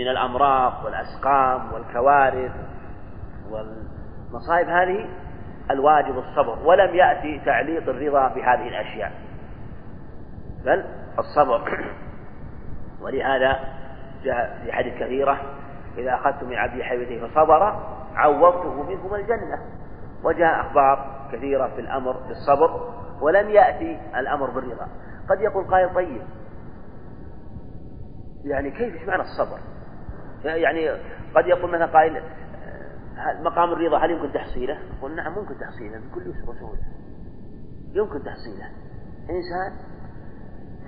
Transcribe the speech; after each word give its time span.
من 0.00 0.08
الأمراض 0.08 0.84
والأسقام 0.84 1.72
والكوارث 1.72 2.52
والمصائب 3.50 4.68
هذه 4.68 5.08
الواجب 5.70 6.18
الصبر 6.18 6.58
ولم 6.64 6.94
يأتي 6.94 7.40
تعليق 7.44 7.88
الرضا 7.88 8.28
بهذه 8.28 8.68
الأشياء. 8.68 9.12
بل 10.64 10.84
الصبر. 11.18 11.84
ولهذا 13.02 13.60
جاء 14.24 14.60
في 14.64 14.72
حديث 14.72 14.94
كثيرة 14.94 15.40
إذا 15.98 16.14
أخذت 16.14 16.42
من 16.42 16.54
عبدي 16.54 16.84
حيوته 16.84 17.26
فصبر 17.26 17.80
عوضته 18.14 18.82
منهما 18.82 19.16
الجنة. 19.16 19.58
وجاء 20.24 20.60
أخبار 20.60 21.28
كثيرة 21.32 21.68
في 21.68 21.80
الأمر 21.80 22.12
بالصبر 22.12 22.94
ولم 23.20 23.50
يأتي 23.50 24.00
الأمر 24.16 24.50
بالرضا. 24.50 24.88
قد 25.30 25.40
يقول 25.40 25.64
قائل 25.64 25.94
طيب 25.94 26.22
يعني 28.44 28.70
كيف 28.70 28.94
إيش 28.94 29.08
معنى 29.08 29.22
الصبر؟ 29.22 29.69
يعني 30.44 30.90
قد 31.34 31.46
يقول 31.46 31.70
مثلا 31.70 31.86
قائل 31.86 32.22
مقام 33.42 33.72
الرضا 33.72 33.98
هل 33.98 34.10
يمكن 34.10 34.32
تحصيله؟ 34.32 34.78
قل 35.02 35.16
نعم 35.16 35.32
ممكن 35.32 35.54
تحصيله 35.58 35.98
بكل 35.98 36.20
يسر 36.20 36.50
وسهولة 36.50 36.80
يمكن 37.92 38.22
تحصيله. 38.24 38.66
إنسان 39.30 39.90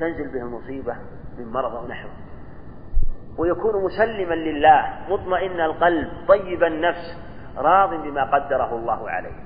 تنزل 0.01 0.33
به 0.33 0.43
المصيبة 0.43 0.97
من 1.39 1.53
مرض 1.53 1.75
أو 1.75 1.87
نحوه 1.87 2.11
ويكون 3.39 3.85
مسلما 3.85 4.35
لله 4.35 4.99
مطمئن 5.09 5.61
القلب 5.61 6.09
طيب 6.29 6.63
النفس 6.65 7.19
راض 7.57 7.91
بما 7.95 8.25
قدره 8.25 8.77
الله 8.77 9.11
عليه. 9.11 9.43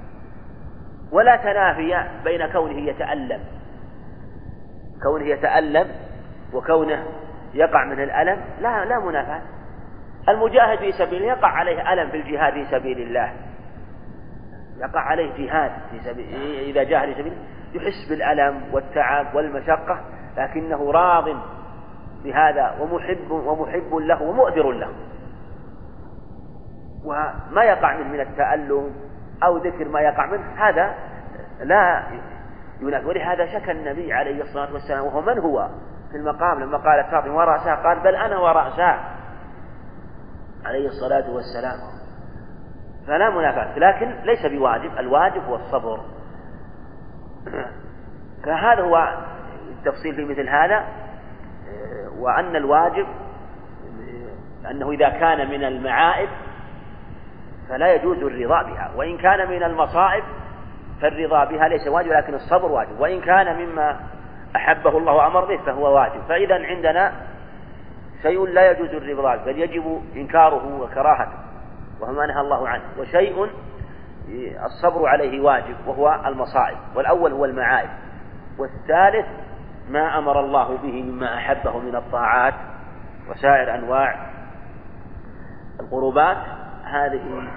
ولا 1.12 1.36
تنافي 1.36 2.22
بين 2.24 2.52
كونه 2.52 2.78
يتألم. 2.78 3.40
كونه 5.02 5.24
يتألم 5.24 5.88
وكونه 6.54 7.06
يقع 7.54 7.84
من 7.84 8.02
الألم 8.02 8.44
لا 8.60 8.84
لا 8.84 8.98
منافاة. 8.98 9.55
المجاهد 10.28 10.78
في 10.78 10.92
سبيل 10.92 11.22
الله 11.22 11.28
يقع 11.28 11.48
عليه 11.48 11.92
ألم 11.92 12.10
في 12.10 12.16
الجهاد 12.16 12.52
في 12.52 12.64
سبيل 12.64 12.98
الله. 12.98 13.32
يقع 14.78 15.00
عليه 15.00 15.46
جهاد 15.46 15.72
في 15.90 16.00
سبيل 16.00 16.26
إذا 16.60 16.82
جاهد 16.82 17.12
في 17.12 17.20
سبيل 17.20 17.32
يحس 17.74 18.08
بالألم 18.08 18.62
والتعب 18.72 19.34
والمشقة 19.34 20.00
لكنه 20.36 20.92
راض 20.92 21.24
بهذا 22.24 22.74
ومحب 22.80 23.30
ومحب 23.30 23.94
له 23.94 24.22
ومؤثر 24.22 24.70
له. 24.70 24.88
وما 27.04 27.64
يقع 27.64 27.96
منه 27.96 28.08
من 28.08 28.20
التألم 28.20 28.92
أو 29.42 29.56
ذكر 29.56 29.88
ما 29.88 30.00
يقع 30.00 30.26
منه 30.26 30.44
هذا 30.56 30.94
لا 31.60 32.02
ينافي 32.80 33.06
ولهذا 33.06 33.46
شكى 33.46 33.70
النبي 33.70 34.12
عليه 34.12 34.42
الصلاة 34.42 34.72
والسلام 34.72 35.04
وهو 35.04 35.20
من 35.20 35.38
هو؟ 35.38 35.68
في 36.10 36.16
المقام 36.16 36.60
لما 36.60 36.78
قالت 36.78 37.10
فاطمة 37.10 37.36
ورأسها 37.36 37.74
قال 37.74 38.00
بل 38.00 38.16
أنا 38.16 38.38
ورأسها 38.38 39.15
عليه 40.66 40.88
الصلاة 40.88 41.30
والسلام. 41.30 41.78
فلا 43.06 43.30
منافاة. 43.30 43.78
لكن 43.78 44.14
ليس 44.24 44.46
بواجب. 44.46 44.98
الواجب 44.98 45.44
هو 45.44 45.56
الصبر. 45.56 46.00
فهذا 48.44 48.82
هو 48.82 49.18
التفصيل 49.68 50.14
في 50.14 50.24
مثل 50.24 50.48
هذا. 50.48 50.84
وأن 52.18 52.56
الواجب 52.56 53.06
أنه 54.70 54.90
إذا 54.90 55.08
كان 55.08 55.50
من 55.50 55.64
المعائب 55.64 56.28
فلا 57.68 57.94
يجوز 57.94 58.18
الرضا 58.18 58.62
بها. 58.62 58.90
وإن 58.96 59.18
كان 59.18 59.50
من 59.50 59.62
المصائب 59.62 60.24
فالرضا 61.00 61.44
بها 61.44 61.68
ليس 61.68 61.86
واجب 61.86 62.12
لكن 62.12 62.34
الصبر 62.34 62.72
واجب. 62.72 63.00
وإن 63.00 63.20
كان 63.20 63.56
مما 63.56 64.00
أحبه 64.56 64.98
الله 64.98 65.12
وأمر 65.12 65.44
به 65.44 65.56
فهو 65.56 65.96
واجب. 65.96 66.20
فإذا 66.28 66.66
عندنا 66.66 67.12
شيء 68.22 68.46
لا 68.46 68.70
يجوز 68.70 68.90
الرضا 68.90 69.36
بل 69.36 69.58
يجب 69.58 70.02
إنكاره 70.16 70.80
وكراهته 70.80 71.38
وهو 72.00 72.12
ما 72.12 72.26
نهى 72.26 72.40
الله 72.40 72.68
عنه. 72.68 72.82
وشيء 72.98 73.50
الصبر 74.64 75.06
عليه 75.06 75.40
واجب 75.40 75.76
وهو 75.86 76.20
المصائب. 76.26 76.76
والأول 76.94 77.32
هو 77.32 77.44
المعايب. 77.44 77.90
والثالث 78.58 79.26
ما 79.90 80.18
أمر 80.18 80.40
الله 80.40 80.76
به 80.82 81.02
مما 81.02 81.36
أحبه 81.36 81.78
من 81.78 81.96
الطاعات 81.96 82.54
وسائر 83.30 83.74
أنواع 83.74 84.26
القربات 85.80 86.36
هذه 86.84 87.48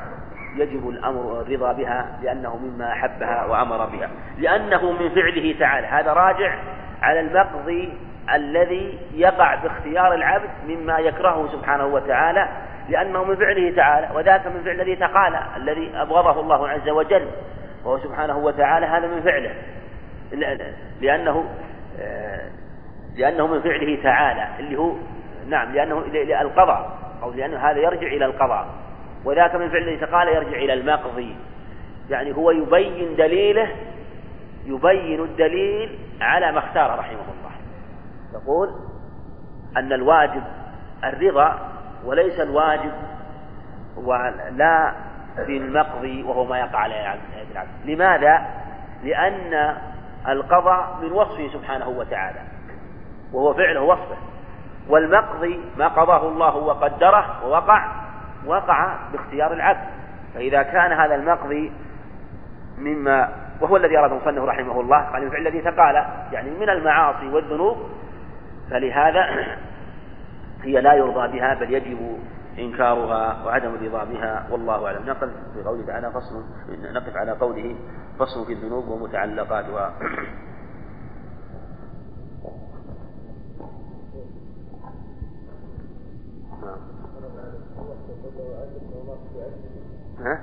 يجب 0.55 0.89
الأمر 0.89 1.41
الرضا 1.41 1.73
بها 1.73 2.19
لأنه 2.23 2.57
مما 2.57 2.91
أحبها 2.91 3.45
وأمر 3.45 3.85
بها. 3.85 4.09
لأنه 4.37 4.91
من 4.91 5.09
فعله 5.09 5.59
تعالى. 5.59 5.87
هذا 5.87 6.13
راجع 6.13 6.59
على 7.01 7.19
المقضي 7.19 8.08
الذي 8.35 8.99
يقع 9.13 9.55
باختيار 9.55 10.13
العبد 10.13 10.49
مما 10.67 10.99
يكرهه 10.99 11.47
سبحانه 11.51 11.85
وتعالى 11.85 12.49
لأنه 12.89 13.23
من 13.23 13.35
فعله 13.35 13.75
تعالى 13.75 14.09
وذاك 14.15 14.47
من 14.47 14.61
فعل 14.65 14.81
الذي 14.81 14.95
تقالى 14.95 15.43
الذي 15.57 15.91
أبغضه 15.95 16.39
الله 16.39 16.69
عز 16.69 16.89
وجل 16.89 17.27
وهو 17.85 17.99
سبحانه 17.99 18.37
وتعالى 18.37 18.85
هذا 18.85 19.07
من 19.07 19.21
فعله. 19.21 19.53
لأنه 21.01 21.45
لأنه 23.15 23.47
من 23.47 23.61
فعله 23.61 24.03
تعالى 24.03 24.47
اللي 24.59 24.77
هو 24.77 24.93
نعم 25.47 25.73
لأنه 25.73 26.03
القضاء 26.41 26.97
أو 27.23 27.31
لأنه 27.31 27.57
هذا 27.57 27.77
يرجع 27.77 28.07
إلى 28.07 28.25
القضاء. 28.25 28.67
وذاك 29.25 29.55
من 29.55 29.69
فعل 29.69 29.81
الذي 29.81 29.97
تقال 29.97 30.27
يرجع 30.27 30.57
إلى 30.57 30.73
المقضي. 30.73 31.35
يعني 32.09 32.35
هو 32.35 32.51
يبين 32.51 33.15
دليله 33.15 33.67
يبين 34.65 35.23
الدليل 35.23 35.99
على 36.21 36.51
ما 36.51 36.59
اختار 36.59 36.99
رحمه 36.99 37.11
الله. 37.11 37.48
يقول 38.33 38.69
أن 39.77 39.93
الواجب 39.93 40.43
الرضا 41.03 41.59
وليس 42.05 42.39
الواجب 42.39 42.91
ولا 43.97 44.93
في 45.35 45.57
المقضي 45.57 46.23
وهو 46.23 46.45
ما 46.45 46.59
يقع 46.59 46.79
على 46.79 47.17
العبد 47.51 47.69
لماذا؟ 47.85 48.45
لأن 49.03 49.75
القضاء 50.27 50.97
من 51.01 51.11
وصفه 51.11 51.47
سبحانه 51.53 51.89
وتعالى 51.89 52.39
وهو 53.33 53.53
فعله 53.53 53.81
وصفه. 53.81 54.17
والمقضي 54.89 55.59
ما 55.77 55.87
قضاه 55.87 56.27
الله 56.27 56.55
وقدره 56.55 57.45
ووقع 57.45 57.91
وقع 58.45 58.95
باختيار 59.11 59.53
العبد. 59.53 59.87
فإذا 60.33 60.63
كان 60.63 60.91
هذا 60.91 61.15
المقضي 61.15 61.71
مما 62.77 63.29
وهو 63.61 63.77
الذي 63.77 63.97
أراد 63.97 64.11
مصنف 64.11 64.43
رحمه 64.43 64.81
الله 64.81 64.97
قال 64.97 65.23
الفعل 65.23 65.47
الذي 65.47 65.61
تقال 65.61 66.05
يعني 66.31 66.49
من 66.49 66.69
المعاصي 66.69 67.27
والذنوب 67.27 67.77
فلهذا 68.71 69.55
هي 70.61 70.81
لا 70.81 70.93
يرضى 70.93 71.37
بها 71.37 71.53
بل 71.53 71.73
يجب 71.73 72.19
إنكارها 72.59 73.45
وعدم 73.45 73.75
الرضا 73.75 74.03
بها 74.03 74.47
والله 74.51 74.85
أعلم 74.85 75.05
نقل 75.05 75.31
في 75.53 75.63
قوله 75.63 75.85
تعالى 75.87 76.11
فصل 76.11 76.43
نقف 76.93 77.15
على 77.15 77.31
قوله 77.31 77.75
فصل 78.19 78.45
في 78.45 78.53
الذنوب 78.53 78.87
ومتعلقاتها 78.87 79.93
ها؟ 90.19 90.39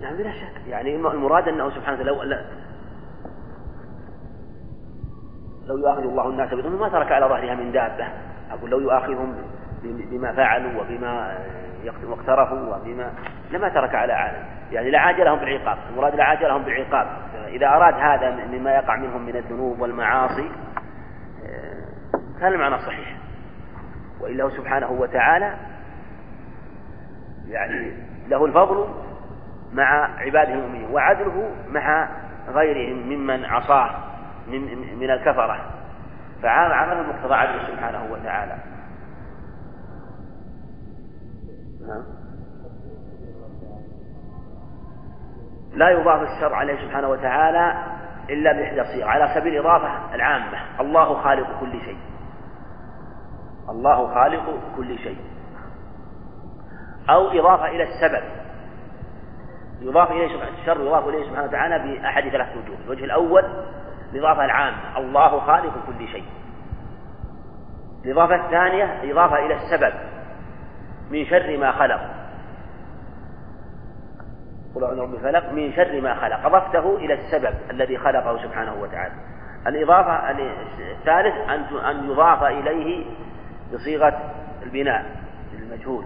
يعني 0.00 0.16
بلا 0.16 0.32
شك. 0.32 0.68
يعني 0.68 0.96
المراد 0.96 1.48
أنه 1.48 1.70
سبحانه 1.70 2.02
لو 2.02 2.22
لو 5.66 5.78
يؤاخذ 5.78 6.02
الله 6.02 6.28
الناس 6.28 6.54
بظلم 6.54 6.80
ما 6.80 6.88
ترك 6.88 7.12
على 7.12 7.26
ظهرها 7.26 7.54
من 7.54 7.72
دابة. 7.72 8.08
أقول 8.50 8.70
لو 8.70 8.80
يؤاخذهم 8.80 9.36
بما 9.82 10.32
فعلوا 10.32 10.80
وبما 10.80 11.38
واقترفوا 12.04 12.76
وبما 12.76 13.12
لما 13.50 13.68
ترك 13.68 13.94
على 13.94 14.12
عالم 14.12 14.46
يعني 14.72 14.90
لعاجلهم 14.90 15.38
بالعقاب 15.38 15.78
المراد 15.90 16.14
لعاجلهم 16.14 16.62
بالعقاب. 16.62 17.06
إذا 17.46 17.66
أراد 17.66 17.94
هذا 17.94 18.46
مما 18.46 18.74
يقع 18.74 18.96
منهم 18.96 19.26
من 19.26 19.36
الذنوب 19.36 19.80
والمعاصي 19.80 20.50
كان 22.40 22.52
المعنى 22.52 22.78
صحيح. 22.78 23.16
وإلا 24.20 24.50
سبحانه 24.50 24.90
وتعالى 24.90 25.54
يعني 27.48 27.92
له 28.28 28.44
الفضل 28.44 28.88
مع 29.76 30.20
عباده 30.20 30.54
المؤمنين 30.54 30.90
وعدله 30.90 31.50
مع 31.68 32.08
غيرهم 32.48 33.08
ممن 33.08 33.44
عصاه 33.44 33.90
من 34.46 34.98
من 34.98 35.10
الكفرة. 35.10 35.60
فعمل 36.42 37.08
مقتضى 37.08 37.34
عدله 37.34 37.66
سبحانه 37.66 38.12
وتعالى. 38.12 38.56
نعم. 41.88 42.04
لا 45.74 45.90
يضاف 45.90 46.22
الشر 46.22 46.54
عليه 46.54 46.86
سبحانه 46.86 47.08
وتعالى 47.08 47.74
إلا 48.30 48.52
بإحدى 48.52 48.80
الصيغ 48.80 49.08
على 49.08 49.34
سبيل 49.34 49.54
الإضافة 49.54 50.14
العامة. 50.14 50.80
الله 50.80 51.22
خالق 51.22 51.60
كل 51.60 51.80
شيء. 51.80 51.98
الله 53.68 54.14
خالق 54.14 54.58
كل 54.76 54.98
شيء. 54.98 55.20
أو 57.10 57.30
إضافة 57.40 57.66
إلى 57.66 57.82
السبب. 57.82 58.45
يضاف 59.80 60.10
إليه 60.10 60.26
الشر 60.60 60.80
يضاف 60.80 61.08
إليه 61.08 61.24
سبحانه 61.24 61.48
وتعالى 61.48 61.78
بأحد 61.78 62.28
ثلاثة 62.28 62.50
وجوه. 62.58 62.76
الوجه 62.84 63.04
الأول 63.04 63.44
الإضافة 64.12 64.44
العامة. 64.44 64.98
الله 64.98 65.40
خالق 65.40 65.72
كل 65.86 66.08
شيء. 66.08 66.24
الإضافة 68.04 68.34
الثانية 68.34 69.12
إضافة 69.12 69.46
إلى 69.46 69.54
السبب. 69.54 69.92
من 71.10 71.26
شر 71.26 71.56
ما 71.56 71.72
خلق. 71.72 72.00
قل 74.74 74.84
أعوذ 74.84 74.96
برب 74.96 75.14
الفلق. 75.14 75.52
من 75.52 75.72
شر 75.72 76.00
ما 76.00 76.14
خلق. 76.14 76.46
أضفته 76.46 76.96
إلى 76.96 77.14
السبب 77.14 77.54
الذي 77.70 77.98
خلقه 77.98 78.42
سبحانه 78.42 78.74
وتعالى. 78.74 79.14
الإضافة 79.66 80.30
الثالث 80.30 81.50
أن 81.50 81.76
أن 81.76 82.10
يضاف 82.10 82.42
إليه 82.42 83.06
بصيغة 83.74 84.20
البناء 84.62 85.04
المجهول. 85.54 86.04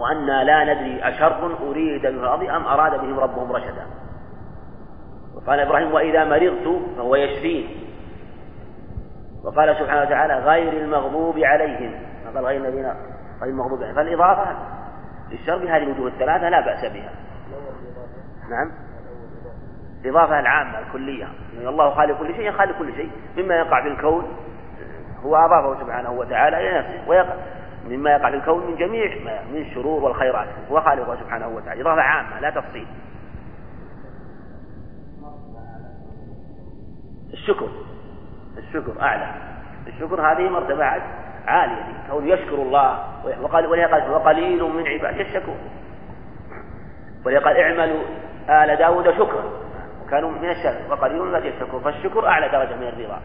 وأنا 0.00 0.44
لا 0.44 0.74
ندري 0.74 1.08
أشر 1.08 1.56
أريد 1.68 2.06
من 2.06 2.18
الأرض 2.18 2.42
أم 2.42 2.66
أراد 2.66 3.00
بهم 3.00 3.20
ربهم 3.20 3.52
رشدا. 3.52 3.86
وقال 5.36 5.60
إبراهيم 5.60 5.92
وإذا 5.92 6.24
مرضت 6.24 6.96
فهو 6.96 7.16
يشفين. 7.16 7.66
وقال 9.44 9.76
سبحانه 9.76 10.02
وتعالى 10.02 10.34
غير 10.34 10.72
المغضوب 10.72 11.38
عليهم. 11.38 11.92
قال 12.34 12.44
غير 12.46 12.60
الذين 12.60 12.84
غير 13.42 13.50
المغضوب 13.50 13.82
عليهم. 13.82 13.94
فالإضافة 13.94 14.56
للشر 15.30 15.58
بهذه 15.58 15.82
الوجوه 15.82 16.08
الثلاثة 16.08 16.48
لا 16.48 16.60
بأس 16.60 16.92
بها. 16.92 17.10
نعم. 18.50 18.72
الإضافة 20.04 20.40
العامة 20.40 20.78
الكلية. 20.78 21.28
يعني 21.54 21.68
الله 21.68 21.94
خالق 21.94 22.18
كل 22.18 22.34
شيء 22.34 22.52
خالق 22.52 22.78
كل 22.78 22.94
شيء. 22.94 23.10
مما 23.36 23.54
يقع 23.54 23.82
في 23.82 23.88
الكون 23.88 24.24
هو 25.24 25.36
أضافه 25.36 25.80
سبحانه 25.84 26.10
وتعالى 26.10 26.56
إلى 26.56 26.78
نفسه. 26.78 27.08
ويقع 27.08 27.34
مما 27.88 28.10
يقع 28.10 28.30
في 28.30 28.36
الكون 28.36 28.66
من 28.66 28.76
جميع 28.76 29.14
من 29.52 29.56
الشرور 29.56 30.04
والخيرات. 30.04 30.48
هو 30.70 30.80
خالقه 30.80 31.16
سبحانه 31.16 31.48
وتعالى. 31.48 31.80
إضافة 31.80 32.00
عامة 32.00 32.40
لا 32.40 32.50
تفصيل. 32.50 32.86
الشكر. 37.32 37.68
الشكر 38.58 39.02
أعلى. 39.02 39.34
الشكر 39.86 40.32
هذه 40.32 40.48
مرتبة 40.48 40.84
عالية. 41.46 41.84
كون 42.10 42.28
يشكر 42.28 42.54
الله 42.54 42.98
وقال 43.42 43.66
ولهذا 43.66 44.08
وقليل 44.08 44.62
من 44.62 44.86
عبادي 44.86 45.22
الشكور 45.22 45.56
قال 47.24 47.56
اعملوا 47.56 48.02
آل 48.48 48.76
داود 48.76 49.10
شكرا. 49.10 49.44
وكانوا 50.06 50.30
من 50.30 50.50
الشكر 50.50 50.80
وقليل 50.90 51.22
من 51.22 51.34
الشكر 51.34 51.80
فالشكر 51.80 52.26
أعلى 52.26 52.48
درجة 52.48 52.76
من 52.76 52.86
الرضا. 52.86 53.20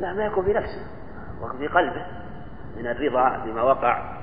لا 0.00 0.12
ما 0.12 0.24
يكون 0.24 0.44
في 0.44 0.52
نفسه. 0.52 0.86
وفي 1.42 1.66
قلبه 1.66 2.06
من 2.76 2.86
الرضا 2.86 3.44
بما 3.44 3.62
وقع. 3.62 4.20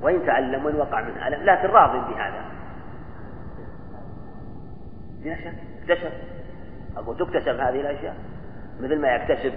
وإن 0.00 0.26
تعلم 0.26 0.64
وإن 0.64 0.76
وقع 0.76 1.00
من 1.00 1.22
ألم. 1.26 1.42
لكن 1.42 1.68
راض 1.68 1.90
بهذا. 1.90 2.44
بلا 5.22 5.36
شك؟ 5.36 5.54
اكتسب 5.82 6.12
أقول 6.96 7.16
تكتسب 7.16 7.60
هذه 7.60 7.80
الأشياء. 7.80 8.16
مثل 8.80 9.00
ما 9.00 9.08
يكتسب 9.08 9.52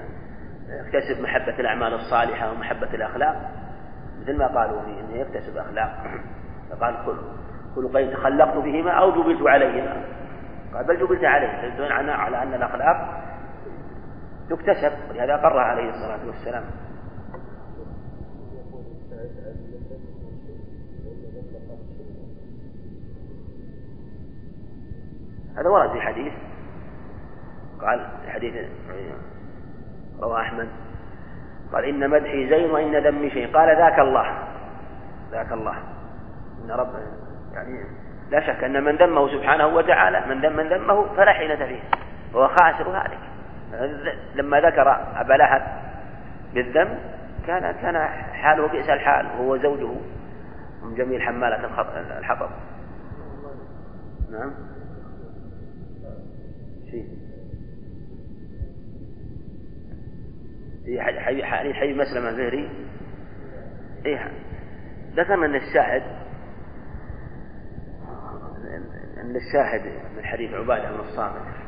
يكتسب 0.86 1.22
محبة 1.22 1.60
الأعمال 1.60 1.94
الصالحة 1.94 2.52
ومحبة 2.52 2.94
الأخلاق. 2.94 3.50
مثل 4.22 4.36
ما 4.36 4.46
قالوا 4.46 4.82
فيه 4.82 5.00
أنه 5.00 5.16
يكتسب 5.16 5.56
أخلاق. 5.56 6.04
فقال 6.70 6.96
كل 7.06 7.16
كل 7.74 7.88
قيد 7.88 8.12
تخلقت 8.12 8.56
بهما 8.56 8.90
أو 8.90 9.22
جبلت 9.22 9.48
عليهما. 9.48 10.04
قال 10.74 10.86
بل 10.86 10.98
جبلت 10.98 11.24
عليه 11.24 11.48
يدل 11.48 11.92
على 11.92 12.42
أن 12.42 12.54
الأخلاق 12.54 13.29
تكتسب 14.50 14.92
ولهذا 15.10 15.36
قرر 15.36 15.58
عليه 15.58 15.90
الصلاة 15.90 16.26
والسلام. 16.26 16.64
هذا 25.56 25.68
ورد 25.68 25.90
في 25.90 26.00
حديث 26.00 26.32
قال 27.80 28.06
في 28.24 28.30
حديث 28.30 28.54
رواه 30.20 30.40
أحمد 30.40 30.68
قال 31.72 31.84
إن 31.84 32.10
مدحي 32.10 32.48
زين 32.48 32.70
وإن 32.70 32.96
ذمي 33.06 33.30
شيء. 33.30 33.56
قال 33.56 33.76
ذاك 33.76 33.98
الله 33.98 34.38
ذاك 35.30 35.52
الله. 35.52 35.76
إن 36.64 36.70
رب 36.70 36.92
يعني 37.54 37.84
لا 38.30 38.40
شك 38.40 38.64
أن 38.64 38.84
من 38.84 38.96
ذمه 38.96 39.28
سبحانه 39.28 39.66
وتعالى 39.66 40.26
من 40.26 40.40
ذم 40.40 40.56
من 40.56 40.68
ذمه 40.68 41.14
فلا 41.16 41.32
حيلة 41.32 41.66
فيه 41.66 41.80
وهو 42.34 42.48
خاسر 42.48 42.88
هالك 42.88 43.29
لما 44.34 44.60
ذكر 44.60 44.90
أبا 45.20 45.32
لهب 45.32 45.62
بالذم 46.54 46.98
كان 47.46 47.72
كان 47.72 47.96
حاله 48.32 48.68
بئس 48.68 48.88
الحال 48.88 49.26
وهو 49.26 49.56
زوجه 49.56 49.92
من 50.82 50.94
جميل 50.94 51.22
حمالة 51.22 51.64
الحطب. 52.18 52.50
نعم. 54.30 54.54
في 60.84 61.00
حي 61.00 61.44
حي 61.44 61.74
حي 61.74 61.94
مسلمة 61.94 62.28
الزهري. 62.28 62.70
إيه 64.06 64.30
ذكرنا 65.16 65.46
أن 65.46 65.54
الشاهد 65.54 66.02
أن 69.20 69.36
الشاهد 69.36 69.82
من 70.16 70.24
حديث 70.24 70.54
عبادة 70.54 70.90
بن 70.90 71.00
الصامت. 71.00 71.59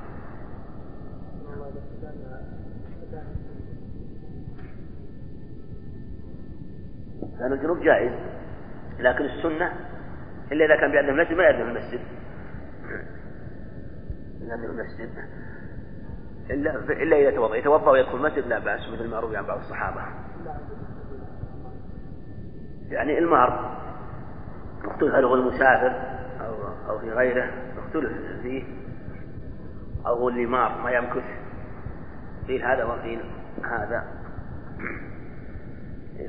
لأن 7.41 7.53
الجنوب 7.53 7.81
جائز 7.81 8.13
لكن 8.99 9.25
السنة 9.25 9.73
إلا 10.53 10.65
إذا 10.65 10.77
كان 10.77 10.93
بأذن 10.93 11.09
المسجد 11.09 11.37
ما 11.37 11.45
يأذن 11.45 11.61
المسجد. 11.61 12.01
يأذن 14.41 14.65
المسجد 14.65 15.11
إلا 16.51 16.77
إلا 17.03 17.17
إذا 17.17 17.31
توضأ 17.31 17.57
يتوضأ 17.57 17.91
ويدخل 17.91 18.17
المسجد 18.17 18.47
لا 18.47 18.59
بأس 18.59 18.81
مثل 18.93 19.09
ما 19.09 19.21
روي 19.21 19.37
عن 19.37 19.47
بعض 19.47 19.59
الصحابة. 19.59 20.03
يعني 22.91 23.19
المهر 23.19 23.79
مختلف 24.85 25.15
هل 25.15 25.25
هو 25.25 25.35
المسافر 25.35 25.93
أو 26.41 26.55
أو 26.89 26.99
في 26.99 27.11
غيره 27.11 27.51
مختلف 27.77 28.13
فيه 28.43 28.65
أو 30.07 30.15
هو 30.15 30.29
اللي 30.29 30.47
مار 30.47 30.81
ما 30.85 30.91
يمكث 30.91 31.25
قيل 32.49 32.63
هذا 32.65 32.85
وقيل 32.85 33.21
هذا. 33.65 34.05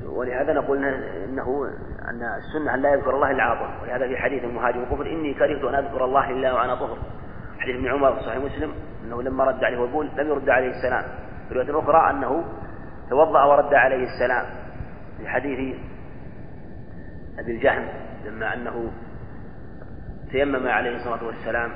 ولهذا 0.06 0.52
نقول 0.52 0.84
انه 0.84 1.70
أن 2.08 2.22
السنة 2.22 2.74
أن 2.74 2.82
لا 2.82 2.94
يذكر 2.94 3.14
الله 3.14 3.30
إلا 3.30 3.42
على 3.42 3.58
طهر 3.58 3.82
ولهذا 3.82 4.08
في 4.08 4.16
حديث 4.16 4.44
المهاجر 4.44 4.82
الكفر 4.82 5.06
إني 5.06 5.34
كرهت 5.34 5.64
أن 5.64 5.74
أذكر 5.74 6.04
الله 6.04 6.30
إلا 6.30 6.52
وأنا 6.52 6.74
طهر. 6.74 6.98
حديث 7.58 7.76
ابن 7.76 7.88
عمر 7.88 8.14
في 8.14 8.20
صحيح 8.20 8.36
مسلم 8.36 8.72
أنه 9.04 9.22
لما 9.22 9.44
رد 9.44 9.64
عليه 9.64 9.78
ويقول 9.78 10.10
لم 10.18 10.26
يرد 10.26 10.48
عليه 10.48 10.70
السلام. 10.70 11.04
في 11.48 11.54
رواية 11.54 11.78
أخرى 11.78 12.10
أنه 12.10 12.44
توضأ 13.10 13.44
ورد 13.44 13.74
عليه 13.74 14.06
السلام. 14.06 14.46
في 15.18 15.28
حديث 15.28 15.76
أبي 17.38 17.52
الجهم 17.52 17.88
لما 18.26 18.54
أنه 18.54 18.90
تيمم 20.30 20.66
عليه 20.66 20.96
الصلاة 20.96 21.24
والسلام 21.26 21.70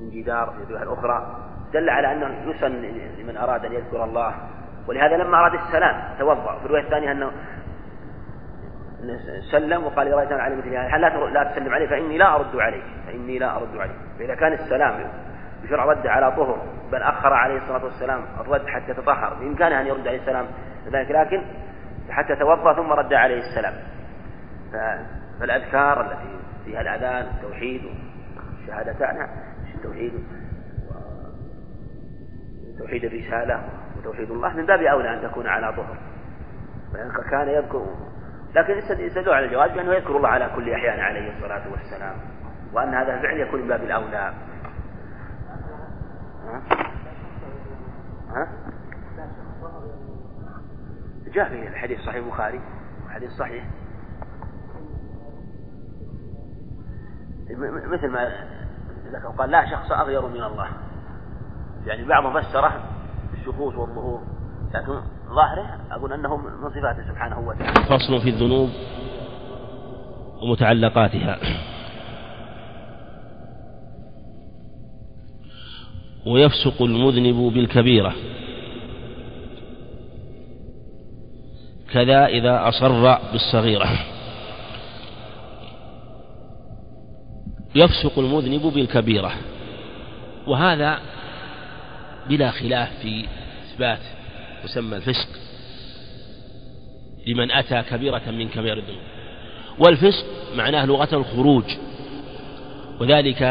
من 0.00 0.10
جدار 0.10 0.54
في 0.66 0.72
الاخرى 0.72 1.44
دل 1.72 1.90
على 1.90 2.12
أنه 2.12 2.50
يسن 2.50 2.82
لمن 3.18 3.36
أراد 3.36 3.64
أن 3.64 3.72
يذكر 3.72 4.04
الله 4.04 4.34
ولهذا 4.88 5.16
لما 5.16 5.38
أراد 5.38 5.54
السلام 5.54 6.02
توضأ. 6.18 6.58
في 6.58 6.64
الرواية 6.64 6.82
الثانية 6.82 7.12
أنه 7.12 7.30
سلم 9.52 9.84
وقال 9.84 10.06
إذا 10.06 10.16
رأيت 10.16 10.32
على 10.32 10.56
مثل 10.56 10.68
هذا. 10.68 10.98
لا 11.32 11.52
تسلم 11.52 11.74
عليه؟ 11.74 11.88
فإني 11.88 12.18
لا 12.18 12.34
أرد 12.34 12.56
عليك 12.56 12.84
فإني 13.06 13.38
لا 13.38 13.56
أرد 13.56 13.76
عليك 13.76 13.96
فإذا 14.18 14.34
كان 14.34 14.52
السلام 14.52 15.10
بشرع 15.62 15.84
رد 15.84 16.06
على 16.06 16.32
طهر 16.32 16.58
بل 16.92 17.02
أخر 17.02 17.32
عليه 17.32 17.56
الصلاة 17.56 17.84
والسلام 17.84 18.20
الرد 18.40 18.66
حتى 18.66 18.94
تطهر. 18.94 19.34
بإمكانه 19.34 19.80
أن 19.80 19.86
يرد 19.86 20.08
عليه 20.08 20.20
السلام 20.20 20.46
ذلك 20.92 21.10
لكن 21.10 21.42
حتى 22.10 22.36
توضأ 22.36 22.74
ثم 22.74 22.92
رد 22.92 23.14
عليه 23.14 23.38
السلام. 23.38 23.74
فالأذكار 25.40 26.00
التي 26.00 26.38
فيها 26.64 26.80
الأذان 26.80 27.26
والتوحيد 27.26 27.82
والشهادتان 28.58 29.28
التوحيد 29.74 30.12
توحيد 32.78 33.04
الرسالة 33.04 33.62
وتوحيد 33.98 34.30
الله 34.30 34.56
من 34.56 34.66
باب 34.66 34.80
أولى 34.80 35.14
أن 35.14 35.30
تكون 35.30 35.46
على 35.46 35.72
طهر 35.72 35.98
كان 37.30 37.48
يذكر 37.48 37.86
لكن 38.54 38.72
يستدل 38.98 39.32
على 39.32 39.46
الجواز 39.46 39.70
بأنه 39.70 39.94
يذكر 39.94 40.16
الله 40.16 40.28
على 40.28 40.50
كل 40.56 40.70
أحيان 40.70 41.00
عليه 41.00 41.36
الصلاة 41.36 41.72
والسلام 41.72 42.16
وأن 42.72 42.94
هذا 42.94 43.14
الفعل 43.14 43.40
يكون 43.40 43.60
من 43.60 43.68
باب 43.68 43.82
الأولى 43.82 44.16
ها؟ 46.46 46.62
ها؟ 48.28 48.48
جاء 51.32 51.48
في 51.48 51.68
الحديث 51.68 52.00
صحيح 52.00 52.24
البخاري 52.24 52.60
حديث 53.08 53.30
صحيح 53.30 53.64
مثل 57.90 58.08
ما 58.08 58.28
قال 59.38 59.50
لا 59.50 59.70
شخص 59.70 59.92
أغير 59.92 60.28
من 60.28 60.42
الله 60.42 60.68
يعني 61.86 62.04
بعضهم 62.04 62.40
فسره 62.40 62.97
بالشخوص 63.48 63.74
والظهور. 63.74 64.20
لكن 64.74 65.00
ظاهره 65.34 65.80
أقول 65.90 66.12
أنه 66.12 66.36
من 66.36 66.70
صفاته 66.70 67.08
سبحانه 67.12 67.48
وتعالى. 67.48 67.98
فصل 67.98 68.20
في 68.20 68.28
الذنوب 68.28 68.70
ومتعلقاتها. 70.42 71.38
ويفسق 76.26 76.82
المذنب 76.82 77.52
بالكبيرة. 77.54 78.14
كذا 81.92 82.26
إذا 82.26 82.68
أصر 82.68 83.18
بالصغيرة. 83.32 83.88
يفسق 87.74 88.18
المذنب 88.18 88.62
بالكبيرة. 88.62 89.30
وهذا 90.46 90.98
بلا 92.28 92.50
خلاف 92.50 92.88
في 93.02 93.24
إثبات 93.72 94.00
مسمى 94.64 94.96
الفسق 94.96 95.28
لمن 97.26 97.50
أتى 97.50 97.82
كبيرة 97.82 98.22
من 98.30 98.48
كبائر 98.48 98.78
الذنوب. 98.78 99.00
والفسق 99.78 100.26
معناه 100.56 100.84
لغة 100.84 101.08
الخروج. 101.12 101.64
وذلك 103.00 103.42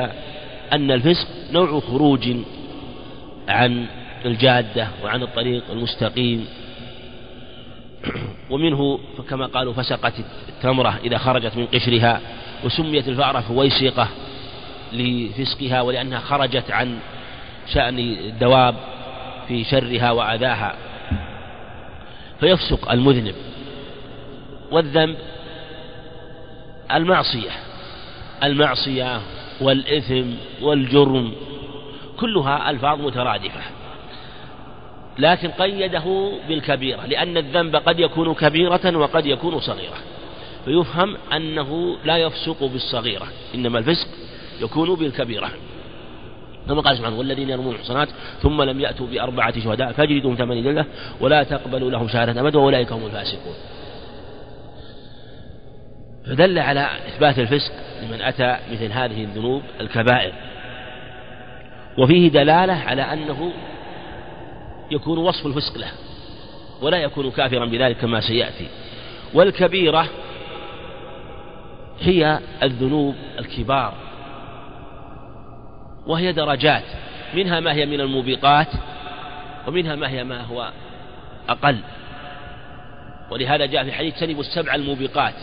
أن 0.73 0.91
الفسق 0.91 1.27
نوع 1.51 1.79
خروج 1.79 2.29
عن 3.47 3.85
الجادة 4.25 4.87
وعن 5.03 5.23
الطريق 5.23 5.63
المستقيم. 5.71 6.45
ومنه 8.51 8.99
كما 9.29 9.45
قالوا 9.45 9.73
فسقت 9.73 10.13
التمرة 10.49 10.99
إذا 11.03 11.17
خرجت 11.17 11.57
من 11.57 11.65
قشرها 11.65 12.21
وسميت 12.63 13.07
الفأرة 13.07 13.39
فويسقة 13.39 14.07
لفسقها 14.93 15.81
ولأنها 15.81 16.19
خرجت 16.19 16.71
عن 16.71 16.99
شأن 17.73 17.99
الدواب 17.99 18.75
في 19.47 19.63
شرها 19.63 20.11
وأذاها. 20.11 20.75
فيفسق 22.39 22.91
المذنب 22.91 23.35
والذنب 24.71 25.17
المعصية 26.91 27.51
المعصية 28.43 29.21
والإثم 29.61 30.25
والجرم 30.61 31.33
كلها 32.19 32.69
ألفاظ 32.69 33.01
مترادفة. 33.01 33.61
لكن 35.19 35.49
قيده 35.51 36.31
بالكبيرة 36.47 37.05
لأن 37.05 37.37
الذنب 37.37 37.75
قد 37.75 37.99
يكون 37.99 38.33
كبيرة 38.33 38.97
وقد 38.97 39.25
يكون 39.25 39.59
صغيرة. 39.59 39.97
فيفهم 40.65 41.17
أنه 41.33 41.97
لا 42.05 42.17
يفسق 42.17 42.63
بالصغيرة 42.63 43.27
إنما 43.55 43.79
الفسق 43.79 44.07
يكون 44.61 44.95
بالكبيرة. 44.95 45.51
كما 46.67 46.81
قال 46.81 46.97
سبحانه 46.97 47.17
والذين 47.17 47.49
يرمون 47.49 47.75
المحصنات 47.75 48.07
ثم 48.41 48.61
لم 48.61 48.79
يأتوا 48.79 49.07
بأربعة 49.07 49.59
شهداء 49.59 49.91
فاجلدهم 49.91 50.35
ثمانية 50.35 50.61
جلدة 50.61 50.85
ولا 51.21 51.43
تقبلوا 51.43 51.91
لهم 51.91 52.07
شهادة 52.07 52.41
أبدا 52.41 52.59
وأولئك 52.59 52.91
هم 52.91 53.05
الفاسقون. 53.05 53.55
فدل 56.25 56.59
على 56.59 56.89
إثبات 57.07 57.39
الفسق 57.39 57.71
لمن 58.03 58.21
أتى 58.21 58.57
مثل 58.71 58.91
هذه 58.91 59.23
الذنوب 59.23 59.61
الكبائر. 59.81 60.33
وفيه 61.97 62.29
دلالة 62.29 62.73
على 62.73 63.01
أنه 63.01 63.51
يكون 64.91 65.17
وصف 65.17 65.45
الفسق 65.45 65.77
له 65.77 65.91
ولا 66.81 66.97
يكون 66.97 67.31
كافرا 67.31 67.65
بذلك 67.65 67.97
كما 67.97 68.19
سيأتي. 68.19 68.67
والكبيرة 69.33 70.07
هي 71.99 72.39
الذنوب 72.63 73.15
الكبار. 73.39 74.06
وهي 76.07 76.31
درجات 76.31 76.83
منها 77.33 77.59
ما 77.59 77.73
هي 77.73 77.85
من 77.85 78.01
الموبقات 78.01 78.67
ومنها 79.67 79.95
ما 79.95 80.09
هي 80.09 80.23
ما 80.23 80.41
هو 80.41 80.71
أقل. 81.49 81.77
ولهذا 83.31 83.65
جاء 83.65 83.83
في 83.83 83.91
حديث 83.91 84.19
تنبوا 84.19 84.41
السبع 84.41 84.75
الموبقات 84.75 85.33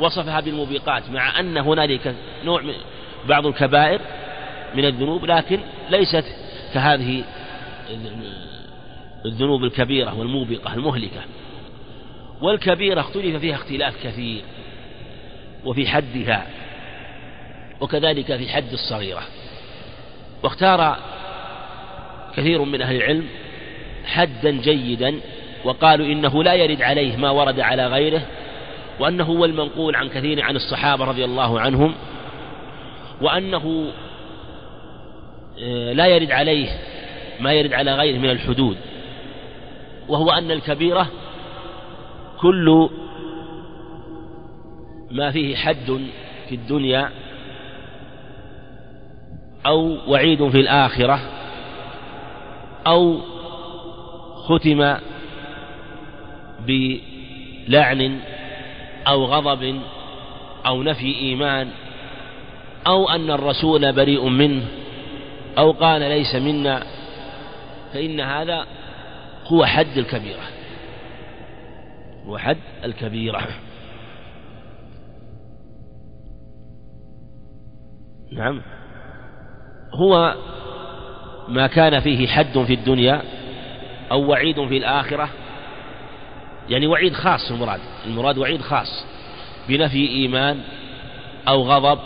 وصفها 0.00 0.40
بالموبقات 0.40 1.10
مع 1.10 1.40
أن 1.40 1.56
هنالك 1.56 2.14
نوع 2.44 2.62
من 2.62 2.74
بعض 3.28 3.46
الكبائر 3.46 4.00
من 4.74 4.84
الذنوب 4.84 5.24
لكن 5.24 5.60
ليست 5.90 6.24
كهذه 6.74 7.24
الذنوب 9.26 9.64
الكبيرة 9.64 10.18
والموبقة 10.18 10.74
المهلكة. 10.74 11.20
والكبيرة 12.42 13.00
اختلف 13.00 13.36
فيها 13.36 13.54
اختلاف 13.54 14.06
كثير 14.06 14.42
وفي 15.64 15.88
حدها 15.88 16.46
وكذلك 17.80 18.36
في 18.36 18.48
حد 18.48 18.72
الصغيرة. 18.72 19.22
واختار 20.44 20.96
كثير 22.36 22.62
من 22.64 22.82
أهل 22.82 22.96
العلم 22.96 23.26
حدا 24.04 24.50
جيدا 24.50 25.20
وقالوا 25.64 26.06
إنه 26.06 26.42
لا 26.42 26.54
يرد 26.54 26.82
عليه 26.82 27.16
ما 27.16 27.30
ورد 27.30 27.60
على 27.60 27.86
غيره 27.86 28.22
وأنه 29.00 29.24
هو 29.24 29.44
المنقول 29.44 29.96
عن 29.96 30.08
كثير 30.08 30.42
عن 30.42 30.56
الصحابة 30.56 31.04
رضي 31.04 31.24
الله 31.24 31.60
عنهم 31.60 31.94
وأنه 33.20 33.92
آه، 35.62 35.92
لا 35.92 36.06
يرد 36.06 36.30
عليه 36.30 36.68
ما 37.40 37.52
يرد 37.52 37.72
على 37.72 37.94
غيره 37.94 38.18
من 38.18 38.30
الحدود 38.30 38.76
وهو 40.08 40.30
أن 40.30 40.50
الكبيرة 40.50 41.08
كل 42.40 42.88
ما 45.10 45.30
فيه 45.30 45.56
حد 45.56 46.00
في 46.48 46.54
الدنيا 46.54 47.10
أو 49.66 49.98
وعيد 50.06 50.48
في 50.48 50.60
الآخرة 50.60 51.20
أو 52.86 53.20
ختم 54.36 54.96
بلعن 56.66 58.20
أو 59.06 59.24
غضب 59.24 59.80
أو 60.66 60.82
نفي 60.82 61.18
إيمان 61.18 61.70
أو 62.86 63.08
أن 63.08 63.30
الرسول 63.30 63.92
بريء 63.92 64.28
منه 64.28 64.64
أو 65.58 65.72
قال 65.72 66.00
ليس 66.00 66.34
منا 66.34 66.82
فإن 67.92 68.20
هذا 68.20 68.66
هو 69.46 69.64
حد 69.64 69.98
الكبيرة 69.98 70.42
هو 72.26 72.38
حد 72.38 72.58
الكبيرة 72.84 73.48
نعم 78.32 78.62
هو 79.94 80.34
ما 81.48 81.66
كان 81.66 82.00
فيه 82.00 82.26
حد 82.26 82.58
في 82.58 82.74
الدنيا 82.74 83.22
أو 84.12 84.30
وعيد 84.30 84.68
في 84.68 84.76
الآخرة. 84.76 85.28
يعني 86.68 86.86
وعيد 86.86 87.14
خاص 87.14 87.50
المراد 87.50 87.80
المراد 88.06 88.38
وعيد 88.38 88.60
خاص. 88.60 89.06
بنفي 89.68 90.08
إيمان 90.08 90.60
أو 91.48 91.62
غضب 91.62 91.98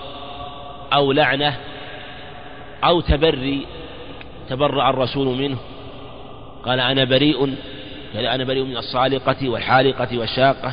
أو 0.93 1.13
لعنة 1.13 1.57
أو 2.85 3.01
تبري 3.01 3.67
تبرأ 4.49 4.91
الرسول 4.91 5.39
منه. 5.39 5.59
قال 6.65 6.81
أنا 6.81 7.05
بريء 7.05 7.57
قال 8.15 8.27
أنا 8.27 8.45
بريء 8.45 8.65
من 8.65 8.77
الصالقة 8.77 9.49
والحالقة 9.49 10.19
والشاقة. 10.19 10.73